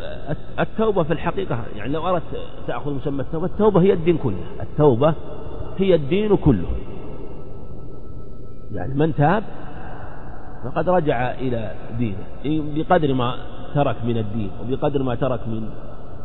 التوبة 0.60 1.04
في 1.04 1.14
الحقيقة 1.14 1.64
يعني 1.76 1.94
لو 1.94 2.08
أردت 2.08 2.24
تأخذ 2.68 2.94
مسمى 2.94 3.22
التوبة 3.22 3.46
التوبة 3.46 3.82
هي 3.82 3.94
الدين 3.94 4.18
كله. 4.18 4.44
التوبة 4.62 5.14
هي 5.78 5.96
الدين 5.96 6.36
كله. 6.36 6.68
يعني 8.72 8.94
من 8.94 9.16
تاب 9.16 9.44
فقد 10.64 10.90
رجع 10.90 11.32
إلى 11.32 11.72
دينه 11.98 12.74
بقدر 12.76 13.14
ما 13.14 13.36
ترك 13.76 13.96
من 14.06 14.18
الدين 14.18 14.52
وبقدر 14.62 15.04
ما 15.04 15.16
ترك 15.16 15.48
من 15.48 15.70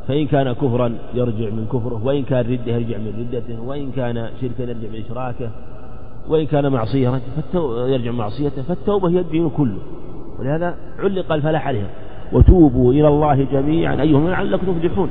فإن 0.09 0.27
كان 0.27 0.53
كفرا 0.53 0.95
يرجع 1.15 1.51
من 1.51 1.67
كفره 1.73 2.05
وإن 2.05 2.23
كان 2.23 2.47
ردة 2.53 2.73
يرجع 2.73 2.99
من 2.99 3.13
ردته 3.19 3.61
وإن 3.61 3.91
كان 3.91 4.29
شركا 4.41 4.63
يرجع 4.63 4.89
من 4.89 5.05
إشراكه 5.05 5.51
وإن 6.29 6.47
كان 6.47 6.73
معصية 6.73 7.21
يرجع 7.55 8.11
من 8.11 8.19
معصيته 8.19 8.63
فالتوبة 8.63 9.09
هي 9.09 9.21
الدين 9.21 9.51
كله. 9.51 9.79
ولهذا 10.39 10.75
علق 10.99 11.33
الفلاح 11.33 11.67
عليها 11.67 11.91
وتوبوا 12.33 12.93
إلى 12.93 13.09
الله 13.09 13.45
جميعا 13.53 14.01
أيهم 14.01 14.29
لعلكم 14.29 14.79
تفلحون. 14.79 15.11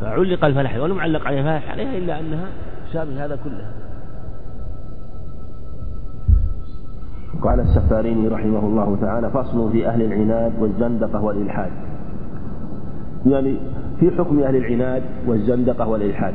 فعلق 0.00 0.44
الفلاح 0.44 0.76
ولم 0.76 0.96
يعلق 0.96 1.26
عليها 1.26 1.42
فلاح 1.42 1.70
عليها 1.70 1.98
إلا 1.98 2.20
أنها 2.20 2.46
شامل 2.92 3.18
هذا 3.18 3.36
كله. 3.44 3.70
قال 7.42 7.60
السفاريني 7.60 8.28
رحمه 8.28 8.66
الله 8.66 8.96
تعالى 9.00 9.30
فصل 9.30 9.72
في 9.72 9.88
أهل 9.88 10.02
العناد 10.02 10.52
والزندقة 10.60 11.22
والإلحاد. 11.24 11.72
يعني 13.26 13.56
في 14.04 14.10
حكم 14.10 14.40
أهل 14.40 14.56
العناد 14.56 15.02
والزندقة 15.26 15.88
والإلحاد. 15.88 16.34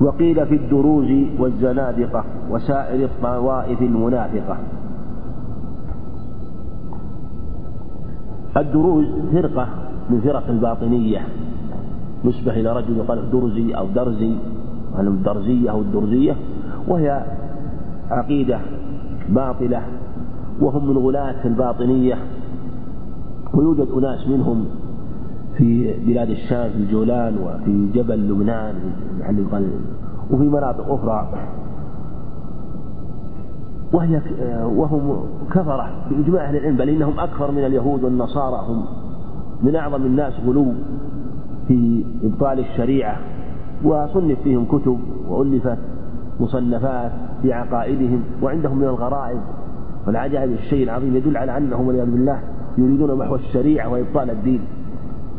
وقيل 0.00 0.46
في 0.46 0.54
الدروز 0.54 1.10
والزنادقة 1.38 2.24
وسائر 2.50 3.04
الطوائف 3.04 3.82
المنافقة. 3.82 4.56
الدروز 8.56 9.06
فرقة 9.32 9.68
من 10.10 10.20
فرق 10.20 10.48
الباطنية. 10.48 11.20
نسبة 12.24 12.52
إلى 12.52 12.72
رجل 12.72 12.96
يقال 12.96 13.30
درزي 13.30 13.74
أو 13.74 13.86
درزي 13.86 14.34
الدرزية 14.98 15.70
أو 15.70 15.80
الدرزية 15.80 16.36
وهي 16.88 17.24
عقيدة 18.10 18.58
باطلة 19.28 19.82
وهم 20.60 20.90
من 20.90 20.98
غلاة 20.98 21.46
الباطنية 21.46 22.18
ويوجد 23.54 23.88
أناس 23.96 24.28
منهم 24.28 24.66
في 25.58 25.94
بلاد 26.06 26.30
الشام 26.30 26.70
في 26.70 26.76
الجولان 26.76 27.38
وفي 27.38 27.88
جبل 27.94 28.28
لبنان 28.28 28.74
وفي 30.30 30.44
مناطق 30.44 30.92
أخرى. 30.92 31.28
وهي 33.92 34.20
وهم 34.64 35.26
كفرة 35.50 35.90
بإجماع 36.10 36.48
أهل 36.48 36.56
العلم 36.56 36.76
بل 36.76 36.88
إنهم 36.88 37.20
أكثر 37.20 37.50
من 37.50 37.64
اليهود 37.64 38.04
والنصارى. 38.04 38.66
هم 38.68 38.84
من 39.62 39.76
أعظم 39.76 40.06
الناس 40.06 40.32
غلو 40.46 40.66
في 41.68 42.04
إبطال 42.24 42.58
الشريعة. 42.58 43.16
وصنف 43.84 44.38
فيهم 44.42 44.64
كتب 44.64 44.98
وألفت 45.28 45.78
مصنفات 46.40 47.12
في 47.42 47.52
عقائدهم 47.52 48.22
وعندهم 48.42 48.78
من 48.78 48.84
الغرائب. 48.84 49.40
والعجائب 50.06 50.52
الشيء 50.52 50.84
العظيم 50.84 51.16
يدل 51.16 51.36
على 51.36 51.56
أنهم 51.56 51.86
والعياذ 51.86 52.10
بالله 52.10 52.40
يريدون 52.78 53.18
محو 53.18 53.34
الشريعة 53.34 53.88
وإبطال 53.88 54.30
الدين. 54.30 54.60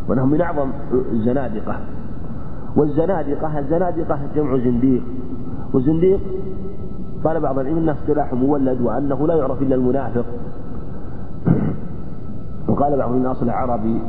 وأنهم 0.09 0.29
من 0.29 0.41
أعظم 0.41 0.69
الزنادقة. 1.11 1.79
والزنادقة 2.77 3.59
الزنادقة 3.59 4.19
جمع 4.35 4.57
زنديق. 4.57 5.03
والزنديق 5.73 6.19
قال 7.23 7.41
بعض 7.41 7.59
العلم 7.59 7.77
انه 7.77 7.91
اصطلاح 7.91 8.33
مولد 8.33 8.81
وأنه 8.81 9.27
لا 9.27 9.35
يعرف 9.35 9.61
إلا 9.61 9.75
المنافق. 9.75 10.25
وقال 12.67 12.97
بعضهم 12.97 13.19
من 13.19 13.25
أصل 13.25 13.49
عربي. 13.49 14.01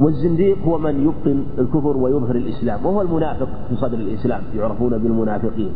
والزنديق 0.00 0.58
هو 0.58 0.78
من 0.78 1.00
يبطن 1.00 1.44
الكفر 1.58 1.96
ويظهر 1.96 2.36
الإسلام 2.36 2.86
وهو 2.86 3.02
المنافق 3.02 3.48
في 3.68 3.76
صدر 3.76 3.98
الإسلام 3.98 4.40
يعرفون 4.54 4.98
بالمنافقين. 4.98 5.72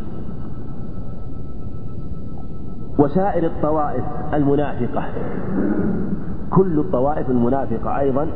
وسائر 2.99 3.45
الطوائف 3.45 4.03
المنافقة. 4.33 5.03
كل 6.49 6.79
الطوائف 6.79 7.29
المنافقة 7.29 7.99
أيضا 7.99 8.27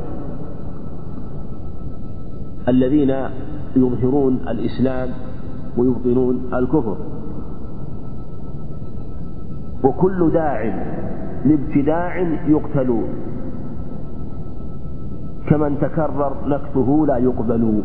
الذين 2.68 3.14
يظهرون 3.76 4.40
الإسلام 4.48 5.10
ويبطنون 5.78 6.42
الكفر. 6.54 6.98
وكل 9.84 10.32
داع 10.34 10.74
لابتداع 11.46 12.18
يقتل 12.48 13.02
كمن 15.48 15.80
تكرر 15.80 16.34
نكثه 16.48 17.06
لا 17.08 17.18
يقبل 17.18 17.84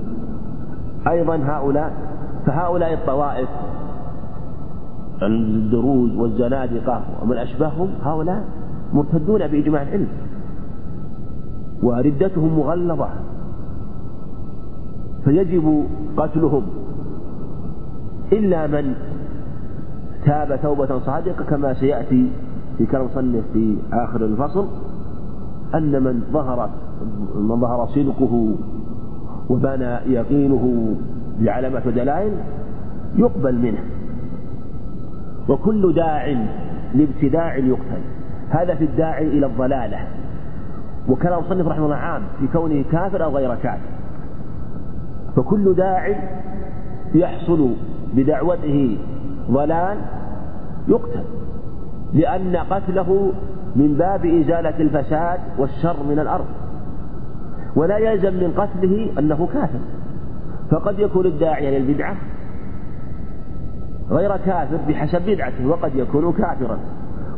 أيضا 1.09 1.37
هؤلاء 1.37 1.93
فهؤلاء 2.47 2.95
الطوائف 2.95 3.49
الدروز 5.23 6.17
والزنادقة 6.17 7.03
ومن 7.23 7.37
أشبههم 7.37 7.89
هؤلاء. 8.03 8.45
مرتدون 8.97 9.47
بإجماع 9.47 9.83
العلم. 9.83 10.09
وردتهم 11.83 12.59
مغلظة. 12.59 13.09
فيجب 15.25 15.85
قتلهم. 16.17 16.63
إلا 18.33 18.67
من 18.67 18.95
تاب 20.25 20.59
توبة 20.63 20.99
صادقة 20.99 21.45
كما 21.45 21.75
سيأتي 21.75 22.31
في 22.79 22.87
كلام 22.87 23.05
مصنف 23.05 23.45
في 23.53 23.77
آخر 23.93 24.25
الفصل 24.25 24.67
أن 25.75 26.03
من 26.03 26.23
ظهر 26.33 26.71
من 27.35 27.61
ظهر 27.61 27.87
صدقه 27.87 28.55
وبان 29.49 30.01
يقينه 30.07 30.95
بعلامات 31.41 31.87
ودلائل 31.87 32.33
يقبل 33.17 33.55
منه. 33.59 33.85
وكل 35.49 35.95
داع 35.95 36.47
لابتداع 36.95 37.57
يقتل. 37.57 38.16
هذا 38.51 38.75
في 38.75 38.85
الداعي 38.85 39.27
إلى 39.27 39.47
الضلالة. 39.47 39.99
وكلام 41.09 41.41
مصنف 41.41 41.69
رحمه 41.69 41.85
الله 41.85 41.97
عام 41.97 42.23
في 42.41 42.47
كونه 42.47 42.85
كافر 42.93 43.25
أو 43.25 43.37
غير 43.37 43.55
كافر. 43.55 43.89
فكل 45.37 45.75
داع 45.75 46.09
يحصل 47.15 47.75
بدعوته 48.15 48.99
ضلال 49.51 49.99
يقتل 50.89 51.25
لأن 52.13 52.57
قتله 52.57 53.33
من 53.77 53.95
باب 53.95 54.27
إزالة 54.27 54.81
الفساد 54.81 55.41
والشر 55.59 55.97
من 56.09 56.19
الأرض. 56.19 56.47
ولا 57.77 57.99
يلزم 57.99 58.35
من 58.35 58.53
قتله 58.57 59.11
أنه 59.19 59.49
كافر. 59.53 59.79
فقد 60.71 60.99
يكون 60.99 61.27
الداعي 61.27 61.79
للبدعة 61.79 62.17
غير 64.11 64.37
كافر 64.37 64.77
بحسب 64.89 65.23
بدعته 65.27 65.69
وقد 65.69 65.95
يكون 65.95 66.33
كافرا. 66.33 66.79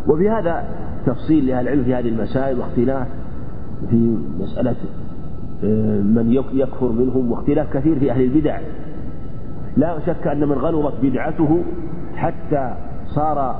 وفي 0.08 0.30
هذا 0.30 0.64
تفصيل 1.06 1.46
لأهل 1.46 1.68
العلم 1.68 1.84
في 1.84 1.94
هذه 1.94 2.08
المسائل 2.08 2.58
واختلاف 2.58 3.06
في 3.90 4.16
مسألة 4.38 4.76
آه، 5.64 6.00
من 6.00 6.32
يكفر 6.52 6.92
منهم 6.92 7.32
واختلاف 7.32 7.76
كثير 7.76 7.98
في 7.98 8.10
أهل 8.10 8.22
البدع. 8.22 8.60
لا 9.76 9.98
شك 10.06 10.26
أن 10.26 10.40
من 10.40 10.52
غلظت 10.52 10.94
بدعته 11.02 11.62
حتى 12.16 12.74
صار 13.14 13.56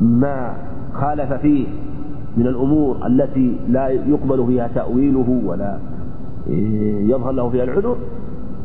ما 0.00 0.56
خالف 0.92 1.32
فيه 1.32 1.66
من 2.36 2.46
الأمور 2.46 3.06
التي 3.06 3.56
لا 3.68 3.88
يقبل 3.88 4.46
فيها 4.46 4.68
تأويله 4.74 5.42
ولا 5.44 5.78
يظهر 7.10 7.32
له 7.32 7.50
فيها 7.50 7.64
العذر 7.64 7.96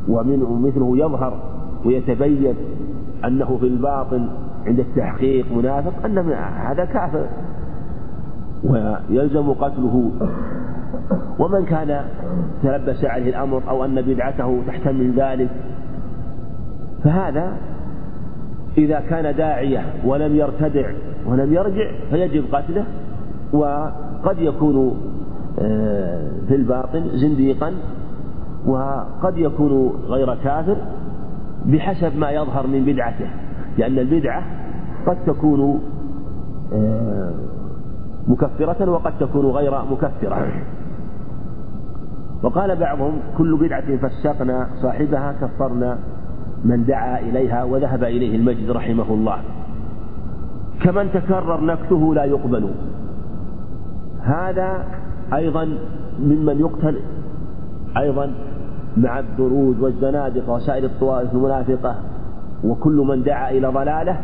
ومن 0.08 0.40
مثله 0.40 0.98
يظهر 0.98 1.40
ويتبين 1.86 2.56
أنه 3.26 3.58
في 3.58 3.68
الباطن 3.68 4.30
عند 4.66 4.80
التحقيق 4.80 5.46
منافق 5.56 6.06
أن 6.06 6.18
هذا 6.42 6.86
كافر. 6.86 7.26
ويلزم 8.64 9.54
قتله. 9.54 10.12
ومن 11.40 11.66
كان 11.66 12.06
تلبس 12.64 13.06
عليه 13.06 13.30
الأمر 13.30 13.64
أو 13.70 13.86
أن 13.86 14.02
بدعته 14.02 14.62
تحتمل 14.68 15.14
ذلك 15.20 15.50
فهذا 17.04 17.58
إذا 18.78 19.00
كان 19.00 19.36
داعية 19.36 19.86
ولم 20.06 20.36
يرتدع 20.36 20.92
ولم 21.26 21.54
يرجع 21.54 21.92
فيجب 22.10 22.56
قتله 22.56 22.86
وقد 23.54 24.38
يكون 24.38 24.98
آه، 25.60 26.30
في 26.48 26.56
الباطن 26.56 27.04
زنديقا 27.14 27.74
وقد 28.66 29.38
يكون 29.38 29.94
غير 30.08 30.36
كافر 30.36 30.78
بحسب 31.66 32.18
ما 32.18 32.32
يظهر 32.32 32.68
من 32.68 32.86
بدعته 32.86 33.28
لأن 33.78 34.00
البدعة 34.00 34.44
قد 35.08 35.18
تكون 35.26 35.80
آه، 36.74 37.34
مكفرة 38.28 38.92
وقد 38.92 39.14
تكون 39.20 39.46
غير 39.46 39.86
مكفرة. 39.92 40.48
وقال 42.44 42.76
بعضهم 42.76 43.14
كل 43.38 43.58
بدعة 43.58 43.98
فسقنا 43.98 44.68
صاحبها 44.82 45.36
كفرنا 45.42 45.98
من 46.66 46.86
دعا 46.86 47.20
إليها 47.20 47.64
وذهب 47.64 48.04
إليه 48.04 48.36
المجد 48.36 48.72
رحمه 48.72 49.14
الله. 49.14 49.38
كمن 50.84 51.12
تكرر 51.14 51.62
نكته 51.62 52.16
لا 52.16 52.24
يقبل. 52.24 52.70
هذا 54.22 54.86
أيضا 55.34 55.78
ممن 56.20 56.60
يقتل 56.60 57.00
أيضا 57.98 58.32
مع 58.98 59.20
الدروز 59.20 59.80
والزنادقة 59.80 60.54
وسائر 60.54 60.84
الطوائف 60.84 61.34
المنافقة 61.34 61.96
وكل 62.64 63.06
من 63.08 63.24
دعا 63.24 63.52
إلى 63.52 63.68
ضلالة 63.68 64.18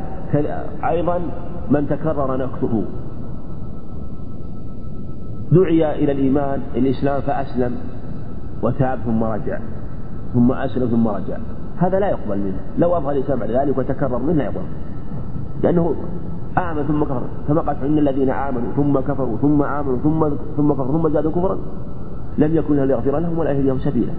أيضا 0.83 1.19
من 1.71 1.87
تكرر 1.87 2.37
نكته. 2.37 2.83
دعي 5.51 6.03
إلى 6.03 6.11
الإيمان 6.11 6.61
الإسلام 6.75 7.21
فأسلم 7.21 7.75
وتاب 8.63 8.99
ثم 9.05 9.23
رجع 9.23 9.59
ثم 10.33 10.51
أسلم 10.51 10.87
ثم 10.87 11.07
رجع. 11.07 11.37
هذا 11.77 11.99
لا 11.99 12.09
يقبل 12.09 12.37
منه. 12.37 12.57
لو 12.77 12.97
أظهر 12.97 13.11
الإسلام 13.11 13.39
بعد 13.39 13.51
ذلك 13.51 13.77
وتكرر 13.77 14.17
منه 14.17 14.33
لا 14.33 14.43
يقبل. 14.43 14.61
لأنه 15.63 15.95
آمن 16.57 16.83
ثم 16.83 17.03
كفر. 17.03 17.21
كما 17.47 17.61
قال 17.61 17.85
إن 17.85 17.97
الذين 17.97 18.29
آمنوا 18.29 18.71
ثم 18.75 18.99
كفروا 18.99 19.37
ثم 19.37 19.61
آمنوا 19.61 19.97
ثم 19.97 20.29
ثم 20.57 20.73
كفروا 20.73 21.01
ثم 21.01 21.09
زادوا 21.09 21.31
كفرا 21.31 21.57
لم 22.37 22.55
يكن 22.55 22.75
له 22.75 22.85
ليغفر 22.85 23.19
لهم 23.19 23.39
ولا 23.39 23.51
يهديهم 23.51 23.79
سبيلا. 23.79 24.13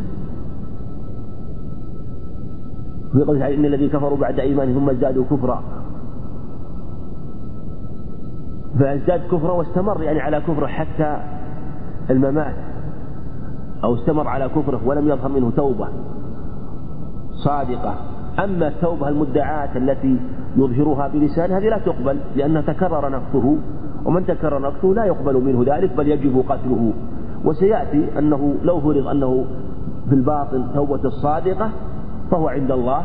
في 3.12 3.22
قوله 3.22 3.54
إن 3.54 3.64
الذين 3.64 3.88
كفروا 3.88 4.18
بعد 4.18 4.40
إيمانهم 4.40 4.80
ثم 4.80 4.90
ازدادوا 4.90 5.24
كفرا. 5.24 5.62
فازداد 8.80 9.20
كفرا 9.32 9.52
واستمر 9.52 10.02
يعني 10.02 10.20
على 10.20 10.40
كفره 10.40 10.66
حتى 10.66 11.16
الممات؟ 12.10 12.54
أو 13.84 13.94
استمر 13.94 14.28
على 14.28 14.48
كفره 14.48 14.80
ولم 14.84 15.08
يظهر 15.08 15.28
منه 15.28 15.50
توبة 15.56 15.88
صادقة؟ 17.44 17.94
أما 18.44 18.68
التوبة 18.68 19.08
المدعاة 19.08 19.76
التي 19.76 20.20
يظهرها 20.56 21.08
بلسانه 21.08 21.58
هذه 21.58 21.68
لا 21.68 21.78
تقبل 21.78 22.18
لأنها 22.36 22.62
تكرر 22.62 23.08
نقصه 23.08 23.56
ومن 24.04 24.26
تكرر 24.26 24.58
نقصه 24.58 24.94
لا 24.94 25.04
يقبل 25.04 25.34
منه 25.44 25.76
ذلك 25.76 25.96
بل 25.96 26.08
يجب 26.08 26.44
قتله. 26.48 26.92
وسيأتي 27.44 28.18
أنه 28.18 28.54
لو 28.62 28.80
فرض 28.80 29.06
أنه 29.06 29.44
في 30.08 30.14
الباطن 30.14 30.74
توبة 30.74 31.04
الصادقة 31.04 31.70
فهو 32.30 32.48
عند 32.48 32.70
الله 32.70 33.02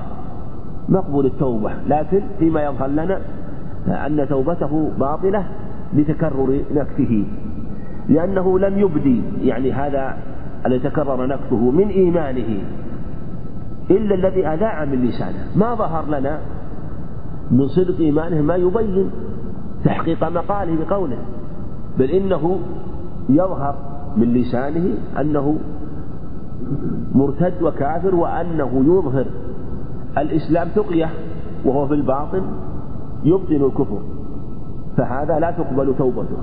مقبول 0.90 1.26
التوبة. 1.26 1.72
لكن 1.88 2.22
فيما 2.40 2.64
يظهر 2.64 2.88
لنا 2.88 3.22
أن 3.88 4.28
توبته 4.30 4.92
باطلة 5.00 5.46
لتكرر 5.94 6.60
نكته 6.76 7.26
لأنه 8.10 8.60
لم 8.60 8.80
يبدي 8.80 9.22
يعني 9.42 9.72
هذا 9.72 10.18
الذي 10.66 10.80
تكرر 10.80 11.26
نكته 11.26 11.72
من 11.72 11.88
إيمانه 11.88 12.60
إلا 13.92 14.16
الذي 14.16 14.48
أذاع 14.48 14.86
من 14.86 15.02
لسانه. 15.02 15.48
ما 15.56 15.76
ظهر 15.76 16.06
لنا 16.10 16.40
من 17.52 17.68
صدق 17.68 18.00
إيمانه 18.00 18.42
ما 18.42 18.56
يبين 18.56 19.10
تحقيق 19.84 20.24
مقاله 20.24 20.86
بقوله 20.86 21.18
بل 22.00 22.10
إنه 22.12 22.60
يظهر 23.30 23.76
من 24.18 24.34
لسانه 24.34 24.98
أنه 25.22 25.58
مرتد 27.16 27.62
وكافر 27.62 28.16
وأنه 28.16 28.84
يظهر. 28.88 29.26
الإسلام 30.18 30.68
تقية 30.76 31.10
وهو 31.66 31.88
في 31.88 31.94
الباطن 31.94 32.42
يبطن 33.24 33.56
الكفر. 33.56 34.02
فهذا 34.98 35.40
لا 35.40 35.52
تقبل 35.52 35.96
توبته. 35.98 36.38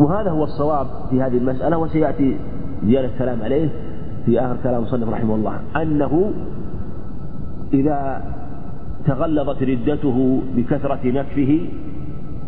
وهذا 0.00 0.30
هو 0.30 0.44
الصواب 0.44 0.86
في 1.10 1.22
هذه 1.22 1.38
المسألة 1.38 1.78
وسيأتي 1.78 2.36
زيادة 2.84 3.08
الكلام 3.08 3.42
عليه 3.42 3.68
في 4.26 4.40
آخر 4.40 4.56
كلام 4.62 4.76
المصنف 4.76 5.08
رحمه 5.08 5.34
الله. 5.34 5.60
أنه 5.82 6.30
إذا 7.72 8.22
تغلظت 9.06 9.62
ردته 9.62 10.40
بكثرة 10.56 11.00
نكفه 11.04 11.60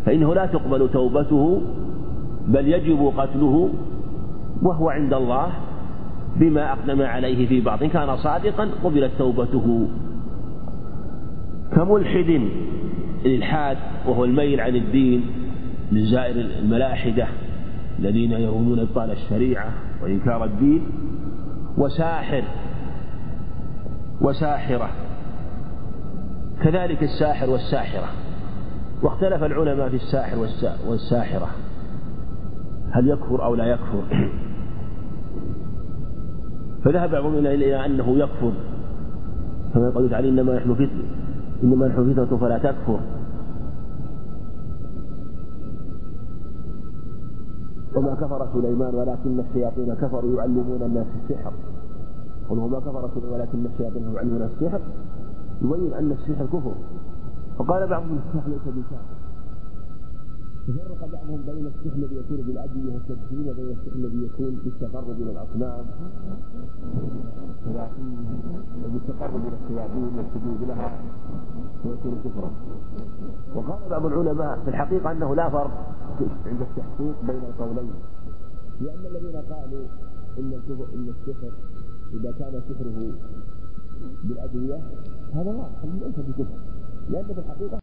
فإنه 0.07 0.35
لا 0.35 0.47
تقبل 0.47 0.89
توبته 0.89 1.61
بل 2.49 2.69
يجب 2.69 3.13
قتله 3.17 3.69
وهو 4.63 4.91
عند 4.91 5.15
الله 5.15 5.47
بما 6.37 6.73
أقدم 6.73 7.03
عليه 7.03 7.49
في 7.49 7.61
بعض. 7.61 7.85
كان 7.85 8.17
صادقا 8.17 8.69
قبلت 8.85 9.13
توبته. 9.19 9.89
كملحد 11.73 12.41
الإلحاد 13.27 13.77
وهو 14.07 14.25
الميل 14.25 14.61
عن 14.61 14.77
الدين 14.77 15.25
لزائر 15.93 16.37
الملاحدة 16.37 17.27
الذين 17.99 18.33
يرونون 18.33 18.79
إبطال 18.79 19.11
الشريعة 19.11 19.73
وإنكار 20.03 20.45
الدين 20.45 20.83
وساحر 21.79 22.43
وساحرة. 24.21 24.89
كذلك 26.63 27.03
الساحر 27.03 27.51
والساحرة. 27.51 28.09
واختلف 29.03 29.43
العلماء 29.43 29.89
في 29.89 29.97
الساحر 29.97 30.39
والساحرة. 30.89 31.49
هل 32.91 33.09
يكفر 33.09 33.45
أو 33.45 33.55
لا 33.55 33.65
يكفر؟ 33.65 34.03
فذهب 36.85 37.11
بعضهم 37.11 37.47
إلى 37.47 37.87
أنه 37.87 38.19
يكفر. 38.19 38.53
كما 39.75 39.87
يقول 39.87 40.11
تعالى 40.11 40.29
إنما 40.29 40.57
نحن 40.57 40.75
فتنة 40.75 41.05
إنما 41.63 41.89
نحن 41.89 42.13
فتنة 42.13 42.39
فلا 42.39 42.59
تكفر. 42.59 43.01
وما 47.97 48.15
كفر 48.15 48.49
سليمان 48.53 48.95
ولكن 48.95 49.41
الشياطين 49.41 49.95
كفروا 49.95 50.37
يعلمون 50.37 50.83
الناس 50.83 51.07
السحر. 51.23 51.53
قل 52.51 52.59
وما 52.59 52.81
كفر 52.81 53.11
سليمان 53.15 53.41
ولكن 53.41 53.67
الشياطين 53.67 54.15
يعلمون 54.15 54.43
السحر. 54.43 54.81
يبين 55.63 55.95
أن 55.95 56.13
السحر 56.13 56.47
كفر. 56.47 56.75
وقال 57.59 57.87
بعضهم 57.87 58.19
السحر 58.19 58.49
ليس 58.49 58.63
بكافر 58.67 59.16
تفرق 60.67 61.01
بعضهم 61.13 61.43
بين 61.47 61.67
السحر 61.67 61.97
الذي 61.97 62.17
يكون 62.17 62.37
بالأدوية 62.37 62.95
والتدخين 62.95 63.49
وبين 63.51 63.71
السحر 63.71 63.97
الذي 63.97 64.25
يكون 64.25 64.55
بالتقرب 64.65 65.11
إلى 65.21 65.31
الأصنام. 65.31 65.87
وبالتقرب 68.85 69.43
إلى 69.47 69.57
الشياطين 69.65 70.11
والسجود 70.17 70.69
لها 70.69 71.01
ويكون 71.85 72.15
كفرا. 72.25 72.51
وقال 73.55 73.91
بعض 73.91 74.07
العلماء 74.07 74.61
في 74.65 74.69
الحقيقة 74.71 75.13
أنه 75.13 75.35
لا 75.35 75.51
فرق 75.51 75.71
عند 76.47 76.61
التحقيق 76.61 77.17
بين 77.27 77.43
القولين. 77.51 77.95
لأن 78.81 79.07
الذين 79.07 79.37
قالوا 79.37 79.85
إن 80.39 80.53
الكفر 80.53 80.87
إن 80.95 81.09
السحر 81.09 81.53
إذا 82.15 82.33
كان 82.39 82.61
سحره 82.69 83.13
بالأدوية 84.25 84.81
هذا 85.35 85.53
واضح 85.53 85.85
ليس 85.85 86.19
بكفر. 86.29 86.59
لأن 87.11 87.25
في 87.25 87.39
الحقيقة 87.39 87.75